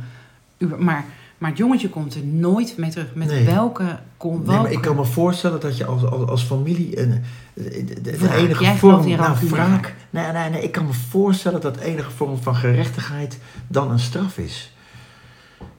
[0.78, 1.04] maar,
[1.42, 3.14] maar het jongetje komt er nooit mee terug.
[3.14, 3.44] Met Nee.
[3.44, 3.98] welke...
[4.16, 7.22] Kom, Nee, maar ik kan me voorstellen dat je als, als, als familie een,
[7.54, 8.36] de, de, de Wraak.
[8.36, 9.94] enige vorm in nou, wraak.
[10.10, 13.98] Nee, nee, nee, ik kan me voorstellen dat de enige vorm van gerechtigheid dan een
[13.98, 14.74] straf is.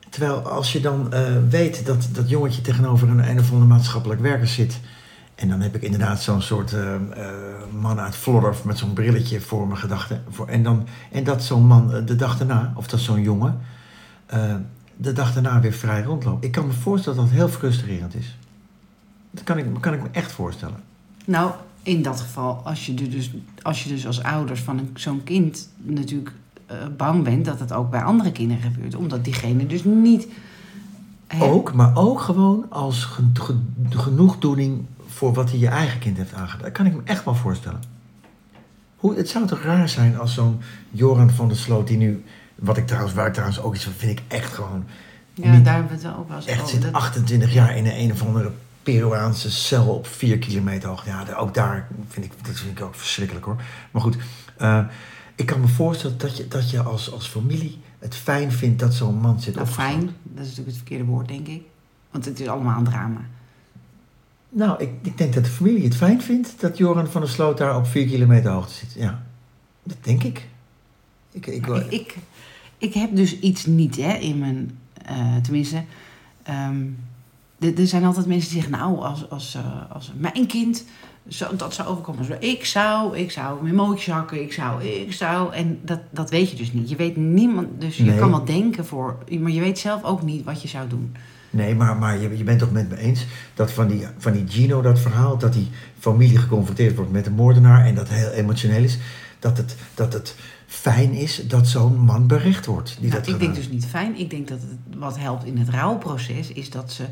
[0.09, 4.21] Terwijl als je dan eh, weet dat dat jongetje tegenover een een of ander maatschappelijk
[4.21, 4.79] werker zit.
[5.35, 7.01] En dan heb ik inderdaad zo'n soort eh, eh,
[7.79, 10.23] man uit Florida met zo'n brilletje voor mijn gedachten.
[10.29, 13.59] Voor, en, dan, en dat zo'n man de dag daarna, of dat zo'n jongen,
[14.97, 16.43] de dag daarna weer vrij rondloopt.
[16.43, 18.37] Ik kan me voorstellen dat dat heel frustrerend is.
[19.31, 20.77] Dat kan ik, kan ik me echt voorstellen.
[21.25, 21.51] Nou,
[21.83, 23.31] in dat geval, als je dus,
[23.61, 26.31] als, je dus als ouders van zo'n kind natuurlijk
[26.65, 28.95] eh, bang bent dat het ook bij andere kinderen gebeurt.
[28.95, 30.27] Omdat diegene dus niet...
[31.39, 33.59] Ook, maar ook gewoon als ge- ge-
[33.89, 36.63] genoegdoening voor wat hij je eigen kind heeft aangedaan.
[36.63, 37.79] Dat kan ik me echt wel voorstellen.
[38.95, 40.59] Hoe, het zou toch raar zijn als zo'n
[40.91, 42.23] Joran van der Sloot, die nu,
[42.63, 44.85] wat ik trouwens, waar ik trouwens ook iets van vind, ik echt gewoon,
[45.33, 47.85] Ja, niet daar hebben we het ook wel eens echt zit Dat- 28 jaar in
[47.85, 48.51] een, een of andere
[48.83, 51.09] Peruaanse cel op 4 kilometer hoogte.
[51.09, 53.61] Ja, ook daar vind ik, dat vind ik ook verschrikkelijk hoor.
[53.91, 54.17] Maar goed,
[54.57, 54.85] eh,
[55.35, 58.93] ik kan me voorstellen dat je, dat je als, als familie het fijn vindt dat
[58.93, 59.93] zo'n man zit Nou, opgesloten.
[60.01, 61.61] fijn, dat is natuurlijk het verkeerde woord, denk ik.
[62.11, 63.19] Want het is allemaal een drama.
[64.49, 67.57] Nou, ik, ik denk dat de familie het fijn vindt dat Joran van der Sloot
[67.57, 68.93] daar op 4 kilometer hoogte zit.
[68.93, 69.23] Ja,
[69.83, 70.47] dat denk ik.
[71.31, 72.15] Ik, ik, Ik, ik,
[72.83, 74.77] ik heb dus iets niet hè, in mijn.
[75.05, 75.83] eh, tenminste,
[76.43, 76.85] ehm,
[77.59, 80.85] er zijn altijd mensen die zeggen: Nou, als, als, eh, als mijn kind
[81.27, 82.25] zo, dat zou overkomen.
[82.25, 85.53] Zo, ik zou, ik zou mijn mootje hakken, ik zou, ik zou.
[85.53, 86.89] En dat, dat weet je dus niet.
[86.89, 87.67] Je weet niemand.
[87.81, 89.17] Dus je kan wel denken voor.
[89.39, 91.15] Maar je weet zelf ook niet wat je zou doen.
[91.49, 94.43] Nee, maar, maar je, je bent toch met me eens dat van die, van die
[94.47, 95.67] Gino, dat verhaal, dat die
[95.99, 98.97] familie geconfronteerd wordt met een moordenaar en dat heel emotioneel is,
[99.39, 100.35] dat het, dat het
[100.73, 102.97] fijn is dat zo'n man berecht wordt.
[102.99, 104.19] Die Nou, dat ik gedaan denk dus niet fijn.
[104.19, 107.05] Ik denk dat het, wat helpt in het rouwproces is dat ze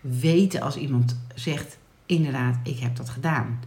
[0.00, 3.60] weten als iemand zegt: inderdaad, ik heb dat gedaan.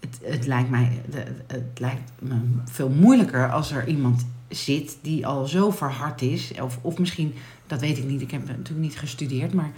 [0.00, 1.02] Het, het, lijkt mij,
[1.46, 6.52] het lijkt me veel moeilijker als er iemand zit die al zo verhard is.
[6.60, 7.34] Of, of misschien,
[7.66, 9.70] dat weet ik niet, ik heb natuurlijk niet gestudeerd, maar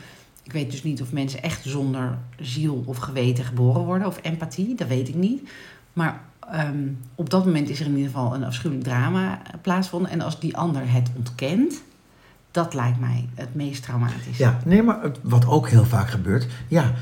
[0.43, 4.75] ik weet dus niet of mensen echt zonder ziel of geweten geboren worden of empathie,
[4.75, 5.49] dat weet ik niet.
[5.93, 10.11] Maar ehm, op dat moment is er in ieder geval een afschuwelijk drama plaatsvonden.
[10.11, 11.83] En als die ander het ontkent,
[12.51, 14.37] dat lijkt mij het meest traumatisch.
[14.37, 16.93] Ja, nee, maar wat ook heel vaak gebeurt, ja,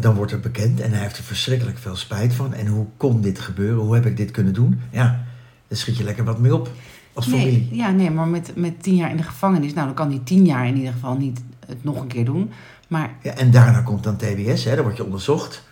[0.00, 2.54] dan, wordt het bekend en hij heeft er verschrikkelijk veel spijt van.
[2.54, 3.84] En hoe kon dit gebeuren?
[3.84, 4.80] Hoe heb ik dit kunnen doen?
[4.90, 5.24] Ja,
[5.68, 6.70] daar schiet je lekker wat mee op
[7.12, 7.66] als familie.
[7.70, 10.22] Nee, ja, nee, maar met, met tien jaar in de gevangenis, nou dan kan die
[10.22, 12.50] tien jaar in ieder geval niet het nog een keer doen.
[12.88, 15.62] Maar Ja, en daarna komt dan TBS, hè, dan word je onderzocht.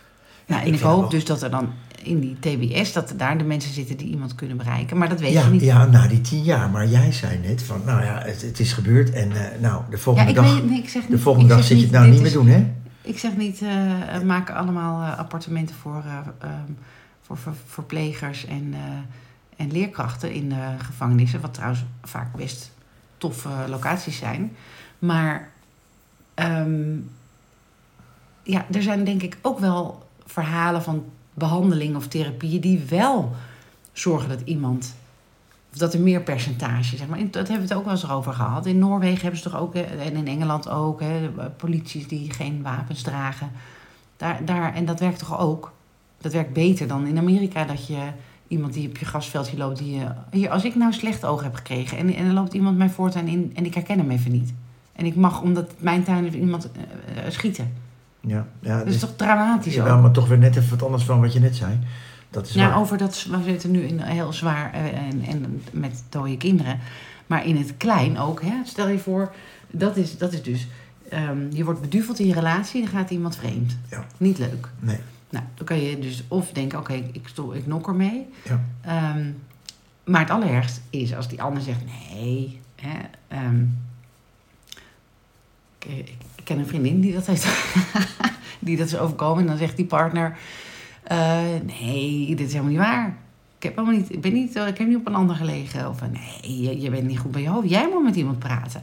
[0.46, 1.68] nou, en ik hoop dus dat er dan
[2.06, 4.96] in die TBS, dat daar de mensen zitten die iemand kunnen bereiken.
[4.98, 5.62] Maar dat weet Ja, je niet.
[5.62, 6.70] ja, na die tien jaar.
[6.70, 9.96] Maar jij zei net van, nou ja, het, het is gebeurd en eh, nou, de
[9.96, 11.92] Ja, volgende ik dag, weet, nee, ik zeg niet, de volgende dag zit je het
[11.92, 12.66] nou niet meer is- doen, hè?
[13.02, 16.72] Ik zeg niet, eh maak allemaal eh, appartementen voor, eh, ehm,
[17.22, 18.80] voor ver- verplegers en, eh,
[19.56, 21.40] en leerkrachten in gevangenissen.
[21.40, 22.70] Wat trouwens vaak best
[23.18, 24.52] toffe locaties zijn.
[24.98, 25.50] Maar
[26.34, 26.96] ehm,
[28.42, 31.04] ja, er zijn denk ik ook wel verhalen van
[31.36, 33.34] behandeling of therapieën die wel
[33.92, 34.94] zorgen dat iemand.
[35.72, 37.18] Of dat er meer percentage, zeg maar.
[37.18, 38.66] Dat hebben we het ook wel eens over gehad.
[38.66, 43.02] In Noorwegen hebben ze toch ook, en in Engeland ook, de polities die geen wapens
[43.02, 43.50] dragen.
[44.16, 45.72] Daar, daar, en dat werkt toch ook?
[46.18, 47.98] Dat werkt beter dan in Amerika dat je
[48.48, 49.78] iemand die op je grasveldje loopt.
[49.78, 52.90] Die, hier, als ik nou slecht oog heb gekregen en, en er loopt iemand mij
[52.90, 54.52] voortaan in en ik herken hem even niet.
[54.92, 56.82] En ik mag, omdat mijn tuin is, iemand eh,
[57.26, 57.72] eh, schieten.
[58.26, 60.02] Ja, ja, Dat is toch dramatisch ja, ook?
[60.02, 61.78] maar toch weer net even wat anders van wat je net zei.
[62.30, 62.78] Dat is Ja, waar.
[62.78, 66.78] over dat we zitten nu in heel zwaar eh, en, en met dode kinderen.
[67.26, 68.42] Maar in het klein ook.
[68.42, 68.54] Hè?
[68.64, 69.34] Stel je voor,
[69.70, 70.66] dat is, dat is dus.
[71.08, 73.76] ehm, je wordt beduveld in je relatie, dan gaat iemand vreemd.
[73.90, 74.04] Ja.
[74.16, 74.68] Niet leuk.
[74.80, 74.98] Nee.
[75.30, 78.26] Nou, dan kan je dus of denken, oké, ik, sto- ik nok ermee.
[78.44, 78.60] Ja.
[78.80, 79.30] Ehm,
[80.04, 81.80] maar het allerergst is als die ander zegt,
[82.12, 82.60] nee.
[82.76, 83.62] Hè, ehm,
[85.78, 87.46] ik, ik, ik ken een vriendin die dat heeft,
[88.58, 89.42] die dat is overkomen.
[89.42, 90.38] En dan zegt die partner,
[91.02, 91.40] eh,
[91.80, 93.16] nee, dit is helemaal niet waar.
[93.56, 95.88] Ik heb helemaal niet, ik ben niet, ik heb niet op een ander gelegen.
[95.88, 97.68] Of nee, je, je bent niet goed bij je hoofd.
[97.68, 98.82] Jij moet met iemand praten.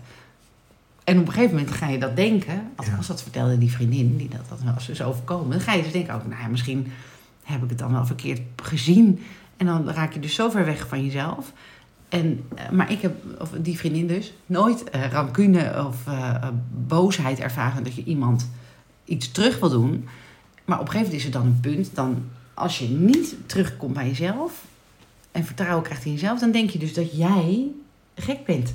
[1.03, 2.71] En op een gegeven moment ga je dat denken.
[2.75, 5.49] Althans, dat vertelde die vriendin die dat, dat wel eens is overkomen.
[5.49, 6.91] Dan ga je dus denken, ook, nou ja, misschien
[7.43, 9.23] heb ik het dan wel verkeerd gezien.
[9.57, 11.53] En dan raak je dus zo ver weg van jezelf.
[12.13, 16.47] En, eh, maar ik heb, of die vriendin dus, nooit eh, rancune of eh,
[16.87, 18.49] boosheid ervaren dat je iemand
[19.05, 20.07] iets terug wil doen.
[20.65, 22.23] Maar op een gegeven moment is er dan een punt, dan,
[22.53, 24.65] als je niet terugkomt bij jezelf
[25.31, 27.67] en vertrouwen krijgt in jezelf, dan denk je dus dat jij
[28.15, 28.73] gek bent.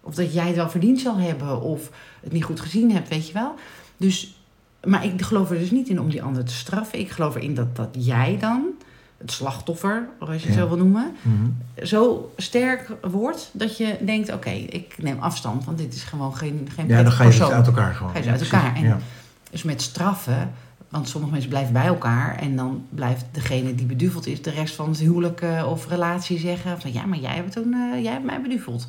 [0.00, 3.26] Of dat jij het wel verdiend zal hebben, of het niet goed gezien hebt, weet
[3.26, 3.54] je wel.
[3.96, 4.36] Dus,
[4.84, 6.98] maar ik geloof er dus niet in om die ander te straffen.
[6.98, 8.64] Ik geloof erin dat, dat jij dan,
[9.24, 10.60] het slachtoffer, of als je het Ja.
[10.62, 11.86] zo wil noemen, Mhm.
[11.86, 16.68] zo sterk wordt dat je denkt: oké, ik neem afstand, want dit is gewoon geen,
[16.74, 17.56] geen Ja, dan ga je dus persoon.
[17.56, 18.12] uit elkaar gewoon.
[18.12, 18.74] Ga je Ja, uit elkaar.
[18.76, 18.98] En- Ja.
[19.50, 20.52] Dus met straffen,
[20.88, 24.74] want sommige mensen blijven bij elkaar en dan blijft degene die beduveld is de rest
[24.74, 28.12] van het huwelijk eh, of relatie zeggen: van ja, maar jij hebt, toen, eh, jij
[28.12, 28.88] hebt mij beduveld.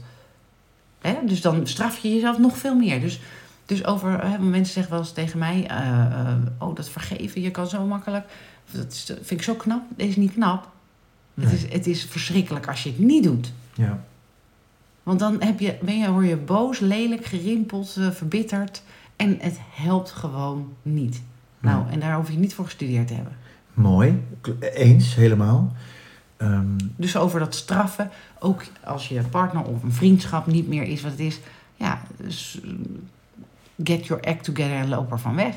[1.02, 1.14] Hè?
[1.26, 3.02] Dus dan straf je jezelf nog veel meer.
[3.02, 3.20] Dus,
[3.66, 7.68] dus over, hè, mensen zeggen wel eens tegen mij: eh, oh, dat vergeven, je kan
[7.68, 8.26] zo makkelijk.
[8.72, 9.82] Dat is, vind ik zo knap.
[9.96, 10.72] Dat is niet knap.
[11.34, 13.54] Het, is, het is verschrikkelijk als je het niet doet.
[13.74, 14.04] Ja.
[15.04, 18.84] Want dan heb je, ben je, word je boos, lelijk, gerimpeld, eh, verbitterd.
[19.16, 21.22] En het helpt gewoon niet.
[21.60, 21.94] Nou, Nee.
[21.94, 23.34] en daar hoef je niet voor gestudeerd te hebben.
[23.74, 24.24] Mooi.
[24.60, 25.74] Eens, helemaal.
[26.38, 31.02] Ehm, Dus over dat straffen, ook als je partner of een vriendschap niet meer is
[31.02, 31.40] wat het is.
[31.76, 32.70] Ja, dus, eh,
[33.84, 35.56] get your act together en loop er van weg.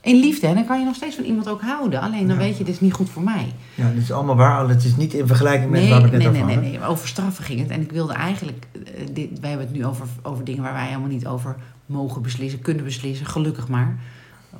[0.00, 2.00] In liefde, hè, dan kan je nog steeds van iemand ook houden.
[2.00, 2.42] Alleen dan Ja.
[2.42, 3.52] weet je, dit is niet goed voor mij.
[3.74, 4.58] ja, dit is allemaal waar.
[4.58, 6.54] al- Het is niet in vergelijking met Nee, waar we het nee, net nee, over
[6.56, 6.80] nee, hadden.
[6.80, 6.90] nee.
[6.90, 7.70] Over straffen ging het.
[7.70, 8.66] En ik wilde eigenlijk...
[8.72, 11.56] eh, dit, wij hebben het nu over, over dingen waar wij helemaal niet over
[11.86, 13.26] mogen beslissen, kunnen beslissen.
[13.26, 13.96] Gelukkig maar.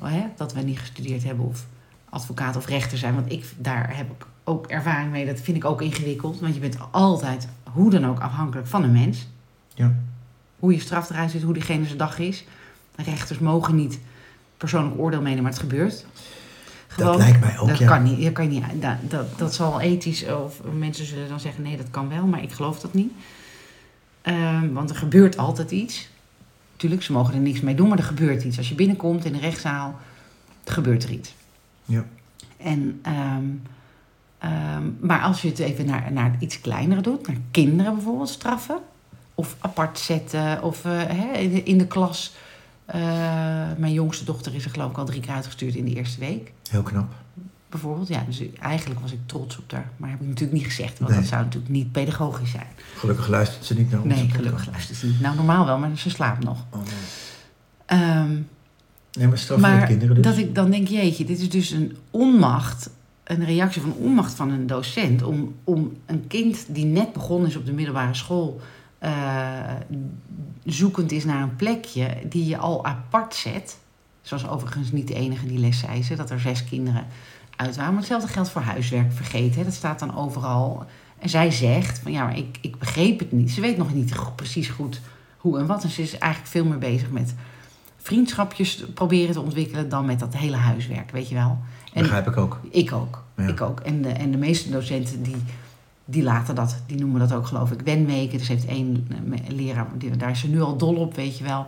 [0.03, 1.65] Hè, dat we niet gestudeerd hebben of
[2.09, 3.15] advocaat of rechter zijn.
[3.15, 5.25] Want ik, daar heb ik ook ervaring mee.
[5.25, 6.39] Dat vind ik ook ingewikkeld.
[6.39, 9.27] Want je bent altijd, hoe dan ook, afhankelijk van een mens.
[9.73, 9.93] Ja.
[10.59, 12.43] Hoe je straf eruit ziet, hoe diegene zijn dag is.
[12.95, 13.99] Rechters mogen niet
[14.59, 16.05] persoonlijk oordeel meenemen, maar het gebeurt.
[16.97, 17.87] Dat lijkt mij ook, dat ja.
[17.87, 18.23] kan niet.
[18.23, 21.89] Dat, kan niet dat, dat, dat zal ethisch, of mensen zullen dan zeggen: nee, dat
[21.91, 23.11] kan wel, maar ik geloof dat niet.
[24.21, 26.09] Ehm, want er gebeurt altijd iets.
[26.75, 28.57] Tuurlijk, ze mogen er niks mee doen, maar er gebeurt iets.
[28.57, 29.99] Als je binnenkomt in de rechtszaal,
[30.65, 31.35] gebeurt er iets.
[31.85, 32.05] Ja.
[32.57, 33.45] En, ehm,
[34.37, 38.79] ehm, maar als je het even naar, naar iets kleinere doet, naar kinderen bijvoorbeeld straffen,
[39.35, 42.35] of apart zetten, of eh, hè, in, de, in de klas.
[42.93, 43.01] Eh,
[43.77, 46.51] mijn jongste dochter is er geloof ik al drie keer uitgestuurd in de eerste week
[46.69, 47.11] Heel knap.
[47.69, 48.07] bijvoorbeeld.
[48.07, 49.89] Ja, dus eigenlijk was ik trots op haar.
[49.97, 51.19] Maar heb ik natuurlijk niet gezegd, want Nee.
[51.19, 52.67] dat zou natuurlijk niet pedagogisch zijn.
[52.95, 54.13] Gelukkig luistert ze niet naar ons.
[54.13, 55.19] Nee, gelukkig luistert ze niet.
[55.21, 56.65] Nou, normaal wel, maar ze slaapt nog.
[56.69, 56.93] Oh, nee.
[57.85, 58.31] Ehm,
[59.11, 60.23] Nee, maar straf maar kinderen dus.
[60.23, 62.89] dat ik dan denk, jeetje, dit is dus een onmacht,
[63.23, 67.55] een reactie van onmacht van een docent om, om een kind die net begonnen is
[67.55, 68.61] op de middelbare school,
[68.99, 69.75] eh,
[70.65, 73.77] zoekend is naar een plekje die je al apart zet.
[74.21, 77.05] Zoals overigens niet de enige die les zei ze, dat er zes kinderen
[77.55, 77.91] uit waren.
[77.91, 79.59] Maar hetzelfde geldt voor huiswerk vergeten.
[79.59, 79.63] Hè.
[79.63, 80.85] Dat staat dan overal.
[81.19, 83.51] En zij zegt van ja, maar ik, ik begreep het niet.
[83.51, 85.01] Ze weet nog niet precies goed
[85.37, 85.83] hoe en wat.
[85.83, 87.33] En ze is eigenlijk veel meer bezig met
[87.97, 91.57] vriendschapjes proberen te ontwikkelen dan met dat hele huiswerk, weet je wel.
[91.93, 92.59] En Begrijp ik ook.
[92.69, 93.23] ik ook.
[93.37, 93.47] Ja.
[93.47, 93.79] Ik ook.
[93.79, 95.35] En de, en de meeste docenten die,
[96.09, 98.37] die laten dat, die noemen dat ook geloof ik wenweken.
[98.37, 101.43] Dus heeft één eh, leraar, die, daar is ze nu al dol op, weet je
[101.43, 101.67] wel.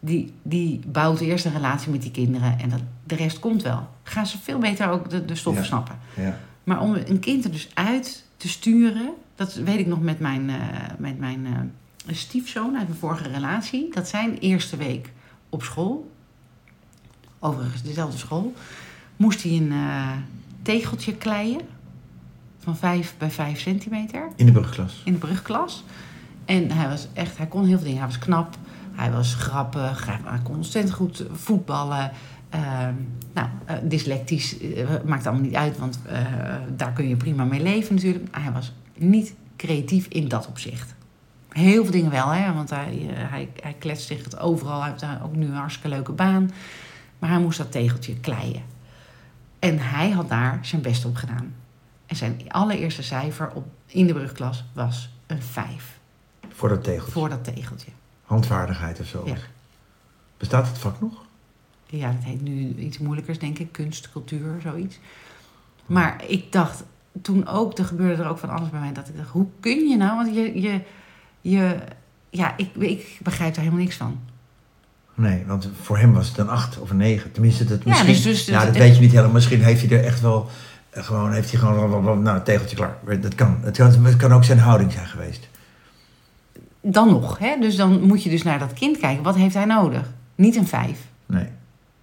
[0.00, 3.88] Die, die bouwt eerst een relatie met die kinderen en dat, de rest komt wel.
[4.02, 5.68] Gaan ze veel beter ook de, de stoffen Ja.
[5.68, 5.98] snappen.
[6.16, 6.38] Ja.
[6.64, 10.50] Maar om een kind er dus uit te sturen, dat weet ik nog met mijn,
[10.50, 10.56] eh,
[10.98, 13.90] met mijn eh, stiefzoon uit mijn vorige relatie.
[13.94, 15.12] Dat zijn eerste week
[15.48, 16.10] op school,
[17.38, 18.54] overigens dezelfde school,
[19.16, 19.72] moest hij een
[20.62, 21.60] tegeltje kleien
[22.60, 25.02] van 5 bij 5 centimeter In de brugklas.
[25.04, 25.84] in de brugklas.
[26.44, 27.98] En hij was echt, hij kon heel veel dingen.
[27.98, 28.56] Hij was knap,
[28.92, 32.10] hij was grappig, hij, hij kon ontzettend goed voetballen.
[32.50, 32.94] Ehm,
[33.32, 36.22] nou, eh, dyslectisch eh, maakt allemaal niet uit, want eh,
[36.76, 38.36] daar kun je prima mee leven natuurlijk.
[38.36, 40.94] Hij was niet creatief in dat opzicht.
[41.48, 44.80] Heel veel dingen wel, hè, want hij, hij, hij kletst zich het overal.
[44.80, 46.50] Hij heeft daar ook nu een hartstikke leuke baan.
[47.18, 48.62] Maar hij moest dat tegeltje kleien.
[49.58, 51.54] En hij had daar zijn best op gedaan.
[52.10, 55.98] En zijn allereerste cijfer op, in de brugklas was een 5
[56.48, 57.12] Voor dat tegeltje.
[57.12, 57.90] voor dat tegeltje.
[58.24, 59.22] Handvaardigheid of zo.
[59.26, 59.34] Ja.
[60.36, 61.12] Bestaat het vak nog?
[61.86, 63.72] Ja, dat heet nu iets moeilijkers, denk ik.
[63.72, 64.98] Kunst, cultuur, zoiets.
[65.86, 66.82] Maar ik dacht
[67.22, 69.88] toen ook, er gebeurde er ook van alles bij mij, dat ik dacht, hoe kun
[69.88, 70.16] je nou?
[70.16, 70.80] Want je, je,
[71.40, 71.78] je
[72.30, 74.20] ja, ik, ik begrijp er helemaal niks van.
[75.14, 77.32] Nee, want voor hem was het een 8 of een 9.
[77.32, 78.06] Tenminste, dat misschien.
[78.06, 79.32] dus- dus- ja, dat het- weet je niet helemaal.
[79.32, 80.48] Misschien heeft hij er echt wel.
[80.90, 82.22] Gewoon, heeft hij gewoon.
[82.22, 83.20] Nou, een tegeltje klaar.
[83.20, 83.58] Dat kan.
[83.62, 85.48] Het kan, het kan ook zijn houding zijn geweest.
[86.80, 87.56] Dan nog, hè?
[87.60, 89.22] Dus dan moet je dus naar dat kind kijken.
[89.22, 90.12] Wat heeft hij nodig?
[90.34, 90.98] Niet een 5.
[91.26, 91.48] Nee.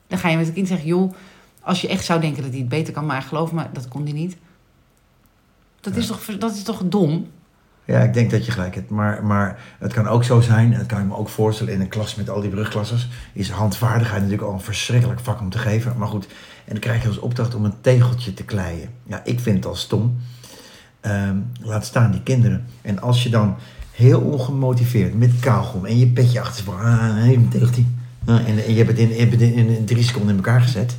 [0.08, 1.13] Dan ga je met het kind zeggen, joh,
[1.62, 4.04] als je echt zou denken dat hij het beter kan, maar geloof me, dat kon
[4.04, 4.38] hij niet.
[5.80, 7.28] Dat, is, toch, dat is toch dom?
[7.88, 8.89] Ja, ik denk dat je gelijk hebt.
[8.89, 11.82] Maar, maar het kan ook zo zijn, en dat kan je me ook voorstellen in
[11.82, 15.58] een klas met al die brugklassers, is handvaardigheid natuurlijk al een verschrikkelijk vak om te
[15.58, 15.97] geven.
[15.97, 16.28] Maar goed,
[16.65, 18.89] en dan krijg je als opdracht om een tegeltje te kleien.
[19.04, 20.17] Ja, ik vind het al stom.
[21.02, 22.65] Ehm, laat staan die kinderen.
[22.82, 23.56] En als je dan
[23.91, 27.84] heel ongemotiveerd met kauwgom en je petje achter ah, een tegeltje.
[28.26, 30.62] En, en je hebt het in, je hebt het in, in drie seconden in elkaar
[30.62, 30.97] gezet.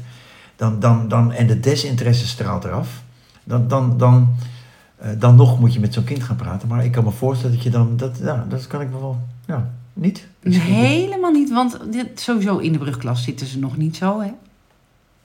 [0.56, 3.02] Dan, dan, dan, en de desinteresse straalt eraf.
[3.44, 4.36] Dan, dan, dan,
[4.98, 6.68] eh, dan nog moet je met zo'n kind gaan praten.
[6.68, 9.18] Maar ik kan me voorstellen dat je dan, dat, ja, dat kan ik me wel,
[9.46, 10.26] ja, niet.
[10.42, 10.74] Misschien.
[10.74, 14.30] Helemaal niet, want dit, sowieso in de brugklas zitten ze nog niet zo, hè?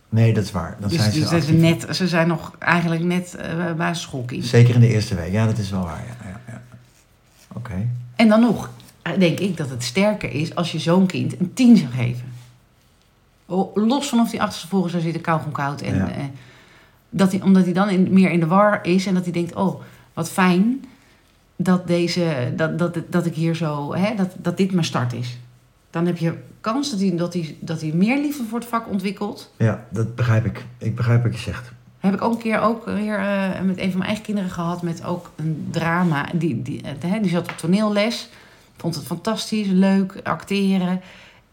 [0.09, 0.77] Nee, dat is waar.
[0.79, 4.45] Dan Dus, zijn ze dus net, ze zijn nog eigenlijk net uh, basisschoolkind.
[4.45, 5.31] Zeker in de eerste week.
[5.31, 6.03] Ja, dat is wel waar.
[6.07, 6.61] Ja, ja, ja.
[7.53, 7.87] Oké.
[8.15, 8.69] En dan nog,
[9.01, 12.31] eh, denk ik dat het sterker is als je zo'n kind een 10 zou geven.
[13.73, 15.81] Los van of die achterstevoren zou zitten kauwgom koud.
[15.81, 16.09] En, Ja.
[17.13, 19.55] Dat hij, omdat hij dan in, meer in de war is en dat hij denkt,
[19.55, 19.81] oh,
[20.13, 20.85] wat fijn
[21.55, 25.37] dat, deze, dat, dat, dat ik hier zo, hè, dat, dat dit mijn start is.
[25.89, 28.89] Dan heb je kans dat hij, dat, hij, dat hij meer liefde voor het vak
[28.89, 29.53] ontwikkelt.
[29.57, 30.65] Ja, dat begrijp ik.
[30.77, 31.71] Ik begrijp wat je zegt.
[31.99, 34.81] Heb ik ook een keer ook weer eh, met een van mijn eigen kinderen gehad
[34.81, 36.25] met ook een drama.
[36.33, 38.29] Die, die, eh, hè, die zat op toneelles.
[38.77, 41.01] Vond het fantastisch, leuk, acteren.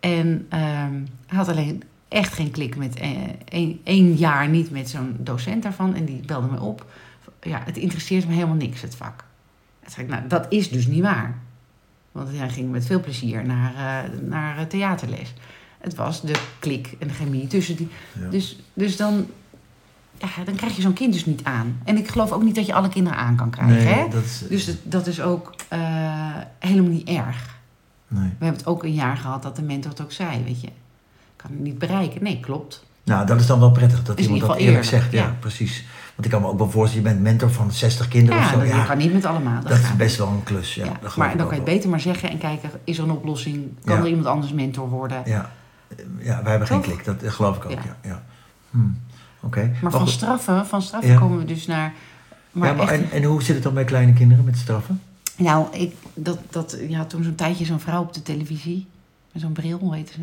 [0.01, 3.11] En hij had alleen echt geen klik met eh,
[3.45, 5.95] één, één jaar niet met zo'n docent daarvan.
[5.95, 6.87] En die belde me op.
[7.43, 9.25] Ja, het interesseert me helemaal niks, het vak.
[9.87, 11.39] Zei ik, nou, dat is dus niet waar.
[12.13, 15.35] Want hij ging met veel plezier naar, eh, naar eh, theaterles.
[15.79, 17.89] Het was de klik en de chemie tussen die.
[18.21, 18.29] Ja.
[18.29, 19.27] Dus, dus dan,
[20.19, 21.81] ja, dan krijg je zo'n kind dus niet aan.
[21.85, 23.77] En ik geloof ook niet dat je alle kinderen aan kan krijgen.
[23.77, 24.09] nee, hè?
[24.09, 24.43] dat is...
[24.49, 27.59] Dus dat, dat is ook eh, helemaal niet erg.
[28.09, 28.23] nee.
[28.23, 30.69] We hebben het ook een jaar gehad dat de mentor het ook zei, weet je.
[31.41, 32.23] Ik kan het niet bereiken.
[32.23, 32.85] Nee, klopt.
[33.05, 35.13] Nou, dat is dan wel prettig dat Is iemand dat eerlijk zegt.
[35.13, 35.85] Ja, precies.
[36.15, 38.53] Want ik kan me ook wel voorstellen, je bent mentor van 60 kinderen Ja, of
[38.53, 38.59] zo.
[38.59, 39.63] dat Ja, kan niet met allemaal.
[39.63, 40.75] dat is gaat best wel een klus.
[40.75, 43.05] Ja, dat maar ik dan kan je het beter maar zeggen en kijken, is er
[43.05, 43.69] een oplossing?
[43.85, 45.23] Kan er iemand anders mentor worden?
[45.25, 45.51] Ja.
[46.19, 47.05] ja, wij hebben geen klik.
[47.05, 47.71] Dat geloof ik ook.
[47.71, 47.97] Ja.
[48.03, 48.23] Ja.
[48.71, 48.79] Hm.
[49.41, 49.71] Oké.
[49.83, 50.11] Maar van goed.
[50.11, 51.93] straffen, van straffen komen we dus naar...
[52.53, 55.01] Maar ja, maar echt, en, en hoe zit het dan bij kleine kinderen met straffen?
[55.37, 58.87] Nou, ik, dat, dat, ja, toen zo'n tijdje zo'n vrouw op de televisie,
[59.33, 60.21] met zo'n bril, hoe heette ze?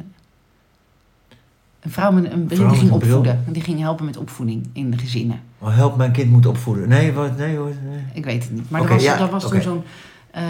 [1.88, 3.44] Een vrouw met een bril die ging opvoeden.
[3.48, 5.40] Die ging helpen met opvoeding in de gezinnen.
[5.60, 6.90] Oh, help mijn kind moet opvoeden.
[6.90, 7.72] Nee, wat, nee hoor.
[7.90, 8.00] Nee.
[8.14, 8.70] Ik weet het niet.
[8.70, 9.84] Maar Oké, er was, ja, er was toen zo'n...
[10.32, 10.44] eh,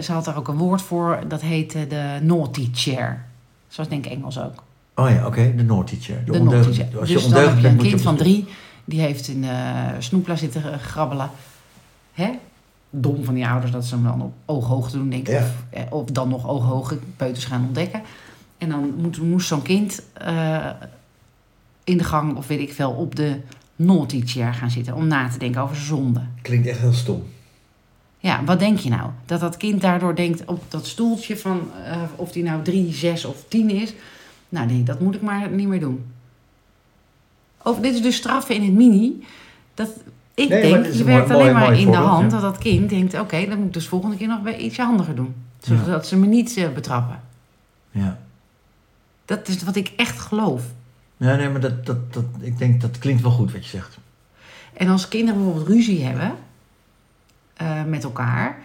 [0.00, 1.18] ze had daar ook een woord voor.
[1.28, 3.24] Dat heette de naughty chair.
[3.68, 4.62] Zoals denk ik Engels ook.
[4.94, 6.24] Oh ja, oké, de naughty chair.
[6.24, 6.98] De naughty chair.
[6.98, 8.46] Als Dus je dan heb je een je kind van drie.
[8.84, 11.30] Die heeft in de snoepla zitten grabbelen.
[12.12, 12.30] Hè?
[12.90, 15.34] Dom van die ouders dat ze hem dan op ooghoog doen, denk ik.
[15.34, 15.40] Ja.
[15.40, 18.02] Of, eh, of dan nog ooghoge peuters gaan ontdekken.
[18.58, 20.66] En dan moet, moest zo'n kind eh,
[21.84, 23.36] in de gang, of weet ik veel, op de
[23.76, 24.94] naughty chair gaan zitten.
[24.94, 26.22] Om na te denken over zijn zonde.
[26.42, 27.22] Klinkt echt heel stom.
[28.18, 29.10] Ja, wat denk je nou?
[29.26, 33.24] Dat dat kind daardoor denkt op dat stoeltje van eh, of die nou drie, zes
[33.24, 33.94] of tien is.
[34.48, 36.04] Nou nee, dat moet ik maar niet meer doen.
[37.62, 39.24] Over, dit is dus straffen in het mini.
[39.74, 39.88] Dat,
[40.34, 42.28] ik Nee, denk, je werkt mooi- alleen mooi- maar mooi in de hand ja.
[42.28, 43.20] dat dat kind denkt...
[43.20, 45.34] oké, dan moet ik dus volgende keer nog bij ietsje handiger doen.
[45.60, 45.76] Ja.
[45.84, 47.20] Zodat ze me niet eh, betrappen.
[47.90, 48.18] Ja.
[49.28, 50.62] Dat is wat ik echt geloof.
[51.16, 53.98] Ja, nee, maar dat, dat, dat, ik denk dat klinkt wel goed wat je zegt.
[54.72, 56.32] En als kinderen bijvoorbeeld ruzie hebben
[57.56, 58.58] eh, met elkaar,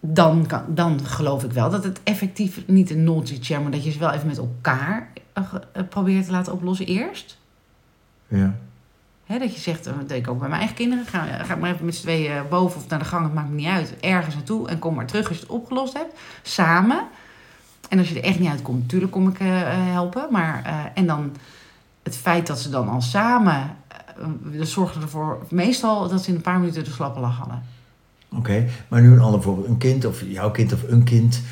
[0.00, 3.84] dan, kan, dan geloof ik wel dat het effectief niet een naughty chair, maar dat
[3.84, 7.38] je ze wel even met elkaar eh, eh, probeert te laten oplossen eerst.
[8.28, 8.54] Ja.
[9.24, 11.72] Hè, dat je zegt, dat deed ik ook bij mijn eigen kinderen, ga, ga maar
[11.72, 14.34] even met z'n tweeën boven of naar de gang, het maakt me niet uit, ergens
[14.34, 17.08] naartoe en kom maar terug als je het opgelost hebt, samen.
[17.92, 20.78] En als je er echt niet uitkomt, natuurlijk kom ik eh, eh, helpen, maar eh,
[20.94, 21.32] en dan
[22.02, 23.76] het feit dat ze dan al samen,
[24.56, 27.62] dat zorgde ervoor meestal dat ze in een paar minuten de slappe lach hadden.
[28.36, 29.66] Oké, maar nu een ander voorbeeld.
[29.66, 31.42] Een kind, of jouw kind of een kind,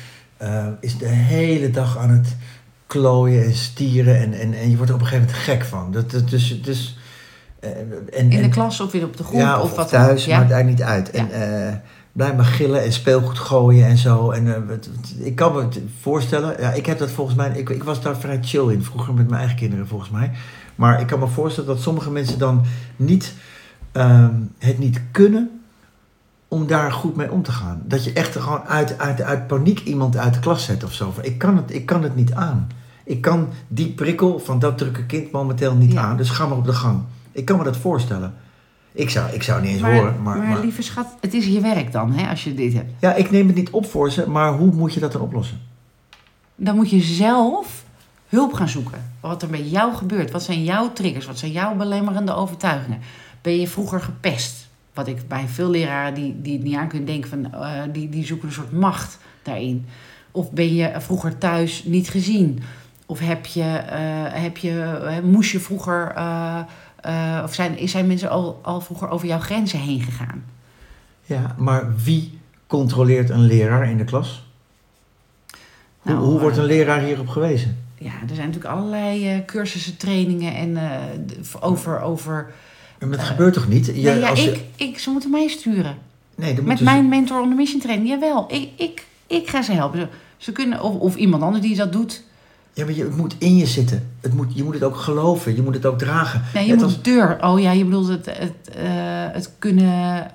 [0.79, 2.35] is de hele dag aan het
[2.87, 4.19] klooien en stieren.
[4.19, 5.91] En, en, en je wordt er op een gegeven moment gek van.
[5.91, 6.97] Dat, dat, dus, dus,
[7.59, 10.25] en, In de en- klas of weer op de groep ja, of, of, wat thuis,
[10.25, 10.39] ja?
[10.39, 11.09] maakt eigenlijk niet uit.
[11.13, 11.29] Ja.
[11.29, 14.31] En blijf maar gillen en speelgoed gooien en zo.
[14.31, 14.77] En, eh,
[15.25, 18.17] ik kan me het voorstellen, ja, ik heb dat volgens mij, ik, ik was daar
[18.17, 20.31] vrij chill in vroeger met mijn eigen kinderen volgens mij.
[20.75, 22.63] Maar ik kan me voorstellen dat sommige mensen dan
[22.95, 23.33] niet,
[23.91, 25.61] ehm, het niet kunnen
[26.47, 27.81] om daar goed mee om te gaan.
[27.85, 31.13] Dat je echt gewoon uit, uit, uit paniek iemand uit de klas zet of zo.
[31.21, 32.67] Ik kan het, ik kan het niet aan.
[33.03, 36.01] Ik kan die prikkel van dat drukke kind momenteel niet Ja.
[36.01, 36.17] aan.
[36.17, 37.01] Dus ga maar op de gang.
[37.31, 38.33] Ik kan me dat voorstellen.
[38.91, 40.21] Ik zou, ik zou niet eens Maar, horen.
[40.21, 42.91] Maar, maar, maar- lieve schat, het is je werk dan, hè, als je dit hebt.
[42.99, 45.59] ja, ik neem het niet op voor ze, maar hoe moet je dat dan oplossen?
[46.55, 47.83] Dan moet je zelf
[48.27, 49.13] hulp gaan zoeken.
[49.19, 50.31] Wat er bij jou gebeurt.
[50.31, 51.25] Wat zijn jouw triggers?
[51.25, 52.99] Wat zijn jouw belemmerende overtuigingen?
[53.41, 54.69] Ben je vroeger gepest?
[54.93, 58.09] wat ik bij veel leraren die, die het niet aan kunnen denken, van, eh, die,
[58.09, 59.85] die zoeken een soort macht daarin.
[60.31, 62.59] Of ben je vroeger thuis niet gezien?
[63.05, 66.13] Of heb je, eh, heb je, eh, moest je vroeger,
[67.01, 70.43] eh, of zijn, zijn mensen al, al vroeger over jouw grenzen heen gegaan?
[71.23, 74.43] Ja, maar wie controleert een leraar in de klas?
[75.99, 77.77] Hoe, Nou, hoe wordt eh, een leraar hierop gewezen?
[77.97, 80.77] Ja, er zijn natuurlijk allerlei eh, cursussen, trainingen en
[81.59, 82.01] over.
[82.01, 82.53] over
[82.99, 83.87] Maar dat gebeurt toch niet?
[83.87, 85.97] Nee, ja, als je- ik, ik, ze moeten mij sturen.
[86.35, 88.45] nee, Met mijn mentor on the mission training, jawel.
[88.53, 89.99] Ik, ik, ik ga ze helpen.
[89.99, 92.23] Ze, ze kunnen, of, of iemand anders die dat doet.
[92.73, 94.09] Ja, maar je, het moet in je zitten.
[94.21, 95.55] Het moet, je moet het ook geloven.
[95.55, 96.41] Je moet het ook dragen.
[96.53, 97.37] Nee, je Net moet als- deur.
[97.43, 98.83] Oh ja, je bedoelt het, het, eh,
[99.33, 100.25] het kunnen.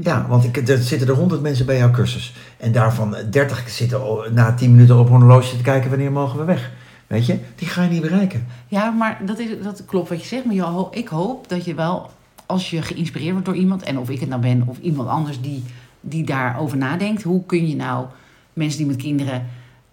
[0.00, 2.34] Ja, want ik, er zitten er honderd mensen bij jouw cursus.
[2.56, 4.00] En daarvan dertig zitten
[4.32, 6.70] na tien minuten op een horloge te kijken wanneer mogen we weg.
[7.06, 8.46] Weet je, die ga je niet bereiken.
[8.68, 10.44] Ja, maar dat, is, dat klopt wat je zegt.
[10.44, 12.10] Maar je, ho- ik hoop dat je wel,
[12.46, 15.40] als je geïnspireerd wordt door iemand, en of ik het nou ben of iemand anders
[15.40, 15.62] die,
[16.00, 18.06] die daarover nadenkt, hoe kun je nou
[18.52, 19.46] mensen die met kinderen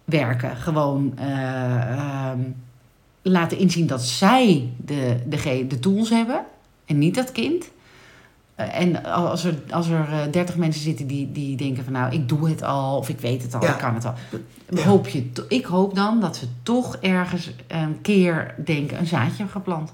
[0.04, 2.40] werken gewoon eh, ehm,
[3.22, 6.44] laten inzien dat zij de, de, de tools hebben
[6.84, 7.70] en niet dat kind.
[8.54, 12.12] Eh, en als er, als er eh, 30 mensen zitten die, die denken van nou,
[12.12, 13.72] ik doe het al of ik weet het al, Ja.
[13.72, 14.14] ik kan het al.
[14.68, 14.82] Ja.
[14.82, 19.48] Hoop je, ik hoop dan dat ze toch ergens een keer denken een zaadje hebben
[19.48, 19.92] geplant.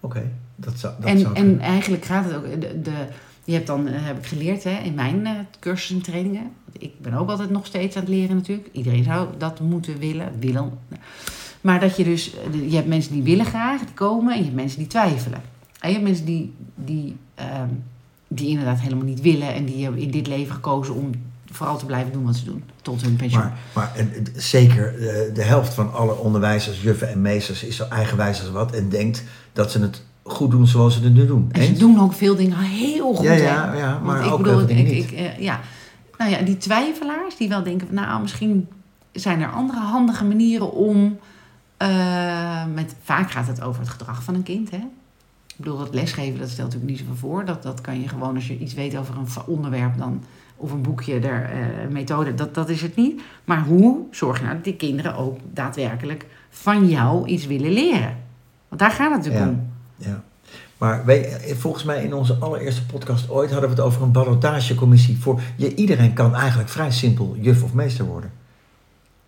[0.00, 2.60] Oké, dat zou, dat en, zou en eigenlijk gaat het ook.
[2.60, 3.06] De, de,
[3.44, 6.50] je hebt dan, eh, heb ik geleerd hè, in mijn eh cursussen en trainingen.
[6.78, 8.68] Ik ben ook altijd nog steeds aan het leren natuurlijk.
[8.72, 10.32] Iedereen zou dat moeten willen.
[10.40, 10.78] willen.
[11.60, 14.32] Maar dat je dus, eh, je hebt mensen die willen graag, die komen.
[14.32, 15.42] En je hebt mensen die twijfelen.
[15.80, 17.68] En je hebt mensen die, die, ehm,
[18.28, 19.54] die inderdaad helemaal niet willen.
[19.54, 21.10] En die hebben in dit leven gekozen om
[21.50, 22.64] vooral te blijven doen wat ze doen.
[22.82, 23.42] Tot hun pensioen.
[23.42, 23.92] Maar, maar
[24.34, 28.72] zeker eh, de helft van alle onderwijzers, juffen en meesters is zo eigenwijs als wat.
[28.72, 31.48] En denkt dat ze het goed doen zoals ze het nu doen.
[31.52, 33.24] En ze doen ook veel dingen heel goed.
[33.24, 35.60] Ja, ja, ja, Want maar ik ook bedoel, ik, ik, eh, ja.
[36.18, 38.68] Nou ja, die twijfelaars die wel denken van nou, misschien
[39.12, 41.18] zijn er andere handige manieren om.
[41.76, 44.70] eh, met, vaak gaat het over het gedrag van een kind.
[44.70, 44.76] Hè?
[45.46, 47.44] Ik bedoel, dat lesgeven, dat stelt natuurlijk niet zoveel voor.
[47.44, 50.22] Dat, dat kan je gewoon, als je iets weet over een onderwerp dan,
[50.56, 51.50] of een boekje, der,
[51.84, 53.20] een methode, dat, dat is het niet.
[53.44, 58.16] Maar hoe zorg je nou dat die kinderen ook daadwerkelijk van jou iets willen leren?
[58.68, 59.48] Want daar gaat het natuurlijk Ja.
[59.50, 59.69] om.
[60.00, 60.22] Ja.
[60.78, 65.18] Maar wij, volgens mij in onze allereerste podcast ooit hadden we het over een ballotagecommissie.
[65.18, 68.30] Voor, je, iedereen kan eigenlijk vrij simpel juf of meester worden.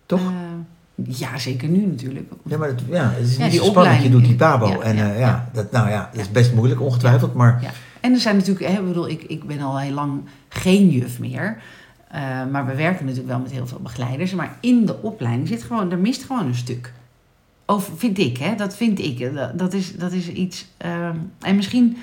[0.05, 0.19] Toch?
[0.19, 2.31] Eh, ja, zeker nu natuurlijk.
[2.45, 4.03] ja, maar het, ja, het is ja, niet spannend.
[4.03, 4.37] Je doet die.
[4.37, 5.49] Ja, en ja, eh, ja, ja.
[5.53, 7.33] Dat, nou ja, dat is best moeilijk ongetwijfeld.
[7.33, 7.71] Maar Ja.
[8.01, 11.19] En er zijn natuurlijk, hè, ik bedoel, ik, ik ben al heel lang geen juf
[11.19, 11.57] meer.
[12.07, 14.33] Eh, maar we werken natuurlijk wel met heel veel begeleiders.
[14.33, 16.93] Maar in de opleiding zit gewoon, er mist gewoon een stuk.
[17.65, 18.55] Of vind ik, hè?
[18.55, 19.35] Dat vind ik.
[19.35, 20.65] Dat, dat, is, dat is iets.
[20.77, 21.97] ehm, en misschien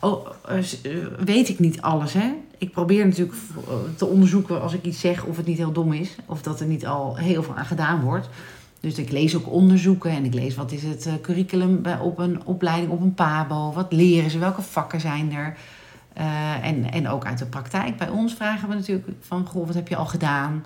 [0.00, 2.32] oh, eh, eh, weet ik niet alles, hè?
[2.58, 5.92] Ik probeer natuurlijk eh, te onderzoeken als ik iets zeg of het niet heel dom
[5.92, 6.16] is.
[6.26, 8.28] Of dat er niet al heel veel aan gedaan wordt.
[8.80, 12.46] Dus ik lees ook onderzoeken en ik lees wat is het eh, curriculum op een
[12.46, 13.72] opleiding op een PABO.
[13.72, 14.38] Wat leren ze?
[14.38, 15.56] Welke vakken zijn er?
[16.12, 17.96] Eh, en, en ook uit de praktijk.
[17.96, 20.64] Bij ons vragen we natuurlijk van, goh, wat heb je al gedaan?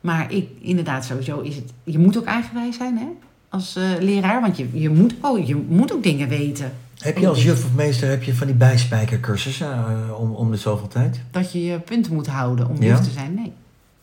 [0.00, 1.72] Maar ik, inderdaad, sowieso is het...
[1.84, 3.08] Je moet ook eigenwijs zijn, hè?
[3.50, 6.72] Als eh, leraar, want je, je, moet, oh, je moet ook dingen weten.
[6.98, 10.56] heb je als juf of meester heb je van die bijspijkercursussen eh, om, om de
[10.56, 11.20] zoveel tijd?
[11.30, 12.86] Dat je je punten moet houden om Ja?
[12.88, 13.34] juf te zijn.
[13.34, 13.52] Nee.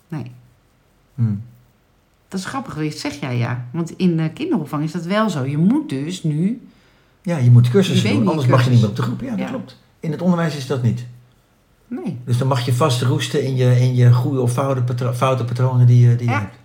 [0.07, 0.31] Nee.
[1.15, 1.33] Hm.
[2.27, 3.65] Dat is grappig geweest, zeg jij ja.
[3.71, 5.45] Want in de kinderopvang is dat wel zo.
[5.45, 6.67] Je moet dus nu...
[7.21, 9.21] Ja, je moet cursussen doen, anders mag je niet meer op de groep.
[9.21, 9.45] Ja, dat Ja.
[9.47, 9.77] klopt.
[9.99, 11.05] In het onderwijs is dat niet.
[11.87, 12.17] Nee.
[12.25, 15.43] Dus dan mag je vast roesten in je, in je goede of foute, patro- foute
[15.45, 16.39] patronen die, je- die je Ja.
[16.39, 16.55] hebt.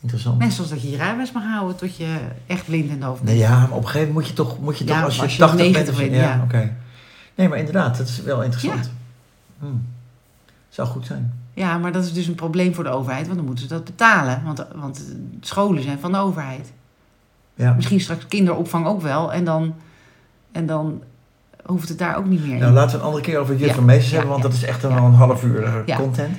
[0.00, 0.38] Interessant.
[0.38, 3.28] Net zoals dat je je rijbewijs mag houden tot je echt blind en doof bent.
[3.28, 5.16] Nee, ja, maar op een gegeven moment moet je toch, moet je toch Ja, als
[5.16, 5.72] je als je 80 bent...
[5.72, 6.40] 90 of bent, ja.
[6.44, 6.76] oké.
[7.34, 8.90] Nee, maar inderdaad, dat is wel interessant.
[9.58, 9.66] Hm.
[10.68, 11.32] Zou goed zijn.
[11.54, 13.84] Ja, maar dat is dus een probleem voor de overheid, want dan moeten ze dat
[13.84, 14.42] betalen.
[14.44, 15.04] Want, want
[15.40, 16.72] scholen zijn van de overheid.
[17.54, 17.72] Ja.
[17.72, 19.32] Misschien straks kinderopvang ook wel.
[19.32, 19.74] En dan,
[20.52, 21.02] en dan
[21.66, 22.58] hoeft het daar ook niet meer in.
[22.60, 24.48] Nou, laten we een andere keer over juf Ja, en meesters ja, hebben, want ja.
[24.48, 24.94] dat is echt een, Ja.
[24.94, 25.96] wel een half uur eh, Ja.
[25.96, 26.36] content.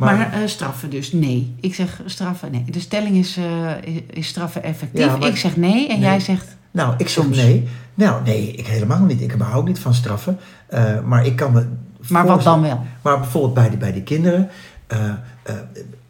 [0.00, 1.54] Maar Maar, eh, straffen dus nee.
[1.60, 2.64] Ik zeg straffen nee.
[2.70, 3.70] De stelling is, eh,
[4.10, 5.04] is, straffen effectief.
[5.04, 6.08] Ja, maar- ik zeg nee en Nee.
[6.08, 6.56] jij zegt...
[6.70, 7.36] nou, ik zeg soms.
[7.36, 7.68] nee.
[7.94, 9.20] Nou, nee, ik helemaal niet.
[9.20, 10.38] Ik hou ook niet van straffen.
[10.66, 11.66] Eh, maar ik kan me
[12.08, 12.80] Maar wat dan wel?
[13.02, 14.48] Maar bijvoorbeeld bij die, bij die kinderen.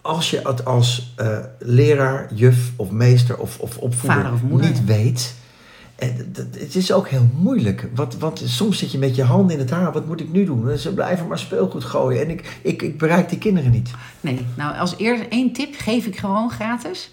[0.02, 1.14] als je het als
[1.58, 4.70] leraar, juf of meester of, of opvoeder Vader of moeder.
[4.70, 5.34] niet weet.
[6.32, 7.88] D- het is ook heel moeilijk.
[8.18, 9.92] Want, soms zit je met je handen in het haar.
[9.92, 10.78] Wat moet ik nu doen?
[10.78, 12.22] Ze blijven maar speelgoed gooien.
[12.22, 13.90] En ik, ik, ik bereik die kinderen niet.
[14.20, 17.10] Nee, nou als eerste één tip geef ik gewoon gratis.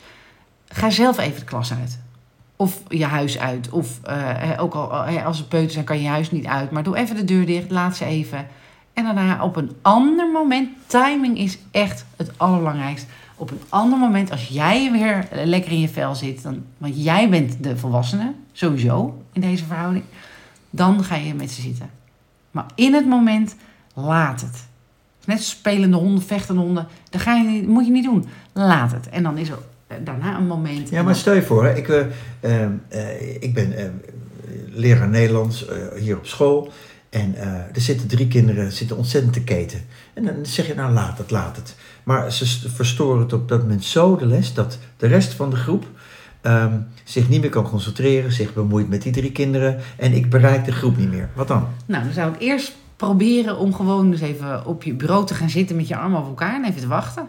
[0.67, 1.99] Ga zelf even de klas uit.
[2.55, 3.69] Of je huis uit.
[3.69, 6.71] Of eh, ook al eh, als het peuters zijn, kan je je huis niet uit.
[6.71, 8.47] Maar doe even de deur dicht, laat ze even.
[8.93, 13.07] En daarna op een ander moment, timing is echt het allerbelangrijkste.
[13.35, 17.29] Op een ander moment, als jij weer lekker in je vel zit, dan, want jij
[17.29, 20.03] bent de volwassene, sowieso in deze verhouding,
[20.69, 21.89] dan ga je met ze zitten.
[22.51, 23.55] Maar in het moment,
[23.93, 24.65] laat het.
[25.25, 28.25] Net spelende honden, vechtende honden, dat ga je, niet- moet je niet doen.
[28.53, 29.09] Laat het.
[29.09, 29.57] En dan is er
[30.03, 30.89] daarna een moment.
[30.89, 32.05] Ja, maar stel je voor, hè, ik, eh,
[32.39, 33.85] eh, eh, ik ben eh,
[34.67, 36.71] leraar Nederlands eh, hier op school.
[37.09, 37.35] En
[37.73, 39.81] er zitten drie kinderen zitten ontzettend te keten.
[40.13, 41.75] En dan zeg je, nou laat het, laat het.
[42.03, 45.49] Maar ze st- verstoren het op dat moment zo de les dat de rest van
[45.49, 45.85] de groep
[46.47, 49.79] ehm, zich niet meer kan concentreren, zich bemoeit met die drie kinderen.
[49.97, 51.29] En ik bereik de groep niet meer.
[51.33, 51.67] Wat dan?
[51.85, 55.49] Nou, dan zou ik eerst proberen om gewoon dus even op je bureau te gaan
[55.49, 57.27] zitten met je armen over elkaar en even te wachten.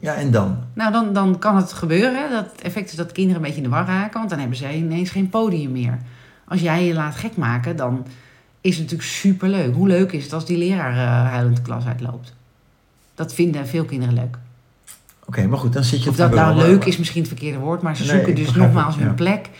[0.00, 0.58] Ja, en dan?
[0.72, 2.30] Nou, dan, dan kan het gebeuren.
[2.30, 4.56] Dat het effect is dat kinderen een beetje in de war raken, want dan hebben
[4.56, 5.98] zij ineens geen podium meer.
[6.48, 8.06] Als jij je laat gek maken, dan
[8.60, 9.74] is het natuurlijk superleuk.
[9.74, 12.34] Hoe leuk is het als die leraar eh, huilend de klas uitloopt?
[13.14, 14.38] Dat vinden veel kinderen leuk.
[15.28, 17.82] Oké, maar goed, dan zit je Of dat nou leuk is misschien het verkeerde woord,
[17.82, 19.14] maar ze Nee, zoeken dus nogmaals het, hun ja.
[19.14, 19.50] plek.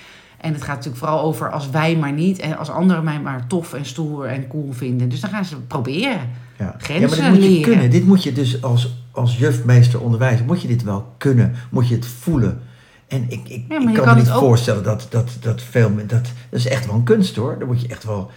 [0.41, 3.47] En het gaat natuurlijk vooral over als wij maar niet en als anderen mij maar
[3.47, 5.09] tof en stoer en cool vinden.
[5.09, 6.21] Dus dan gaan ze proberen.
[6.59, 6.75] Ja.
[6.79, 7.73] Grenzen ja, maar dit moet je leren.
[7.73, 7.91] kunnen.
[7.91, 11.55] Dit moet je dus als, als juf, meester, onderwijzer, moet je dit wel kunnen.
[11.71, 12.61] Moet je het voelen.
[13.09, 15.97] En ik, ik, je kan, kan me niet voorstellen dat, dat, dat veel...
[15.97, 17.59] Dat, dat is echt wel een kunst hoor.
[17.59, 18.31] Dan moet je echt wel,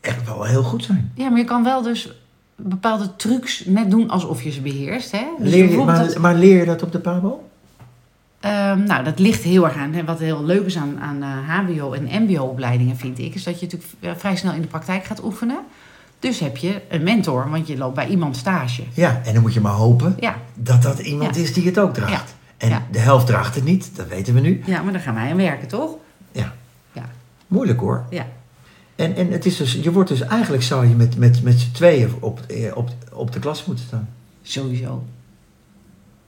[0.00, 1.12] echt wel heel goed zijn.
[1.14, 2.12] Ja, maar je kan wel dus
[2.56, 5.10] bepaalde trucs net doen alsof je ze beheerst.
[5.12, 5.24] Hè?
[5.38, 7.48] Dus leer je, bijvoorbeeld maar, dat- maar leer je dat op de PABO?
[8.40, 9.92] Ehm, nou, dat ligt heel erg aan.
[9.92, 10.04] Hè.
[10.04, 13.66] Wat heel leuk is aan, aan eh, HBO- en MBO-opleidingen, vind ik, is dat je
[13.66, 15.58] natuurlijk vrij snel in de praktijk gaat oefenen.
[16.18, 18.82] Dus heb je een mentor, want je loopt bij iemand stage.
[18.94, 21.42] Ja, en dan moet je maar hopen Ja, dat dat iemand Ja.
[21.42, 22.34] is die het ook draagt.
[22.56, 24.62] En de helft draagt het niet, dat weten we nu.
[24.66, 25.90] ja, maar daar gaan wij aan werken, toch?
[26.32, 26.52] Ja.
[26.92, 27.02] Ja.
[27.46, 28.04] Moeilijk hoor.
[28.10, 28.26] Ja.
[28.96, 31.72] En, en het is dus, je wordt dus eigenlijk zou je met, met, met z'n
[31.72, 34.08] tweeën op, eh, op, op de klas moeten staan.
[34.42, 35.04] Sowieso.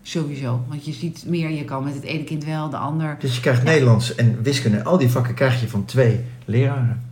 [0.03, 0.65] Sowieso.
[0.69, 3.17] Want je ziet meer, je kan met het ene kind wel, de ander.
[3.21, 3.71] Dus je krijgt Ja.
[3.71, 7.07] Nederlands en wiskunde, al die vakken krijg je van twee leraren.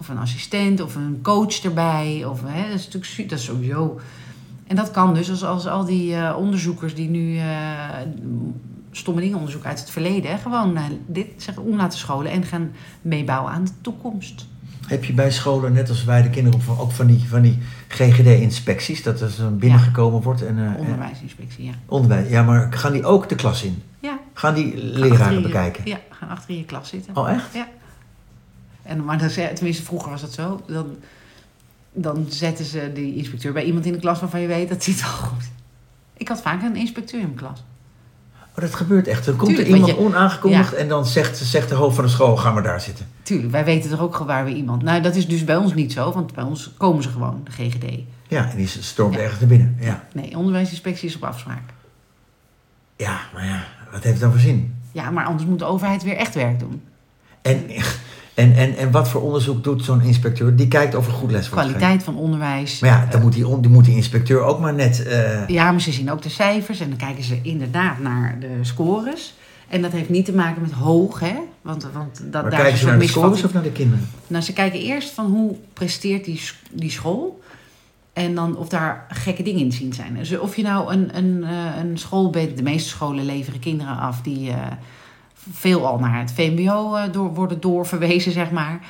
[0.00, 2.24] Of een assistent, of een coach erbij.
[2.24, 4.00] Of, hè, dat is natuurlijk dat is sowieso.
[4.66, 7.44] En dat kan dus als, als al die eh, onderzoekers die nu eh
[8.98, 12.44] stomme dingen onderzoeken uit het verleden, hè, gewoon eh, dit zeggen, om laten scholen en
[12.44, 12.72] gaan
[13.02, 14.46] meebouwen aan de toekomst.
[14.86, 19.02] Heb je bij scholen, net als wij de kinderen, ook van die, van die GGD-inspecties,
[19.02, 20.46] dat er binnengekomen wordt?
[20.46, 21.72] En, eh, en- Onderwijsinspectie, ja.
[21.86, 22.28] onderwijs.
[22.28, 23.82] Ja, maar gaan die ook de klas in?
[24.00, 24.18] Ja.
[24.34, 25.82] Gaan die leraren je- bekijken?
[25.86, 27.16] Ja, gaan achter in je klas zitten.
[27.16, 27.56] Oh, echt?
[28.82, 30.60] En, maar zei- tenminste, vroeger was dat zo.
[30.66, 30.86] Dan,
[31.92, 35.00] dan zetten ze die inspecteur bij iemand in de klas waarvan je weet dat zit
[35.00, 35.44] wel goed.
[36.16, 37.62] Ik had vaak een inspecteur in mijn klas.
[38.58, 39.24] Oh, dat gebeurt echt.
[39.24, 42.10] Dan komt Tuurlijk, er iemand je- onaangekondigd en dan zegt, zegt de hoofd van de
[42.10, 43.06] school, ga maar daar zitten.
[43.22, 44.82] Tuurlijk, wij weten toch ook gewoon waar we iemand.
[44.82, 47.50] Nou, dat is dus bij ons niet zo, want bij ons komen ze gewoon, de
[47.50, 47.84] GGD.
[48.28, 49.20] Ja, en die stormt Ja.
[49.20, 49.76] ergens naar binnen.
[49.80, 50.04] Ja.
[50.12, 51.62] Nee, onderwijsinspectie is op afspraak.
[52.96, 54.74] ja, maar ja, wat heeft het dan voor zin?
[54.92, 56.82] Ja, maar anders moet de overheid weer echt werk doen.
[57.42, 57.64] En,
[58.38, 60.56] en, en, en wat voor onderzoek doet zo'n inspecteur?
[60.56, 61.64] Die kijkt of er goed les wordt.
[61.64, 62.80] Kwaliteit van onderwijs.
[62.80, 65.02] Maar ja, dan moet die, die moet die inspecteur ook maar net...
[65.02, 68.58] eh, Ja, maar ze zien ook de cijfers en dan kijken ze inderdaad naar de
[68.60, 69.34] scores.
[69.68, 71.34] En dat heeft niet te maken met hoog, hè?
[71.62, 74.08] Want, want dat, maar daar kijken ze naar de scores of naar de kinderen?
[74.26, 76.40] Nou, ze kijken eerst van hoe presteert die,
[76.72, 77.40] die school.
[78.12, 80.14] En dan of daar gekke dingen in te zien zijn.
[80.14, 83.96] Dus of je nou een, een, eh, een school bent, de meeste scholen leveren kinderen
[83.98, 84.56] af die eh
[85.52, 88.80] veel al naar het VMBO eh, door, worden doorverwezen, zeg maar.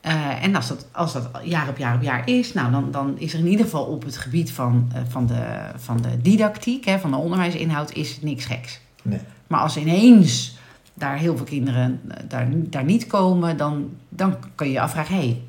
[0.00, 3.18] Eh, en als dat, als dat jaar op jaar op jaar is, nou, dan, dan
[3.18, 6.84] is er in ieder geval op het gebied van, eh, van, de, van de didactiek,
[6.84, 8.80] hè, van de onderwijsinhoud, is het niks geks.
[9.02, 9.20] Nee.
[9.46, 10.56] Maar als ineens
[10.94, 15.20] daar heel veel kinderen daar, daar niet komen, dan, dan kun je je afvragen: hé,
[15.20, 15.42] hey,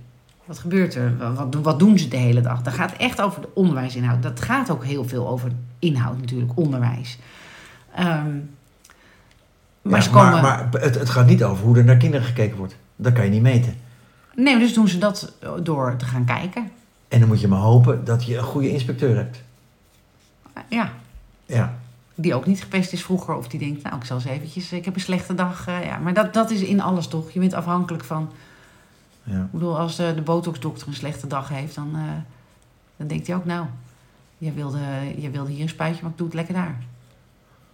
[0.45, 1.17] wat gebeurt er?
[1.17, 2.61] Wat, wat, doen- wat doen ze de hele dag?
[2.61, 4.23] Dat gaat echt over de onderwijsinhoud.
[4.23, 7.17] Dat gaat ook heel veel over inhoud, natuurlijk, onderwijs.
[7.95, 8.37] Ehm,
[9.89, 10.31] maar Ja, ze komen.
[10.31, 12.75] maar, maar het, het gaat niet over hoe er naar kinderen gekeken wordt.
[12.95, 13.75] Dat kan je niet meten.
[14.35, 15.33] Nee, dus doen ze dat
[15.63, 16.71] door te gaan kijken.
[17.07, 19.43] En dan moet je maar hopen dat je een goede inspecteur hebt.
[20.69, 20.91] Ja,
[21.45, 21.73] Ja.
[22.15, 23.35] die ook niet gepest is vroeger.
[23.35, 25.67] Of die denkt, nou, ik zal eens eventjes, ik heb een slechte dag.
[25.67, 25.97] eh, ja.
[25.97, 27.31] Maar dat, dat is in alles toch?
[27.31, 28.29] Je bent afhankelijk van...
[29.23, 29.39] ja.
[29.41, 32.01] Ik bedoel, als de, de botoxdokter een slechte dag heeft, dan, eh,
[32.97, 33.65] dan denkt hij ook, nou,
[34.37, 34.79] jij wilde,
[35.17, 36.75] jij wilde hier een spuitje, maar ik doe het lekker daar.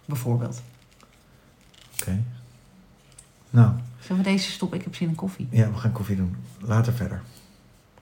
[0.04, 0.62] Bijvoorbeeld.
[2.00, 2.22] Oké.
[3.50, 4.78] Nou, Zullen we deze stoppen?
[4.78, 5.48] Ik heb zin in koffie.
[5.50, 6.36] ja, we gaan koffie doen.
[6.60, 7.22] Later verder.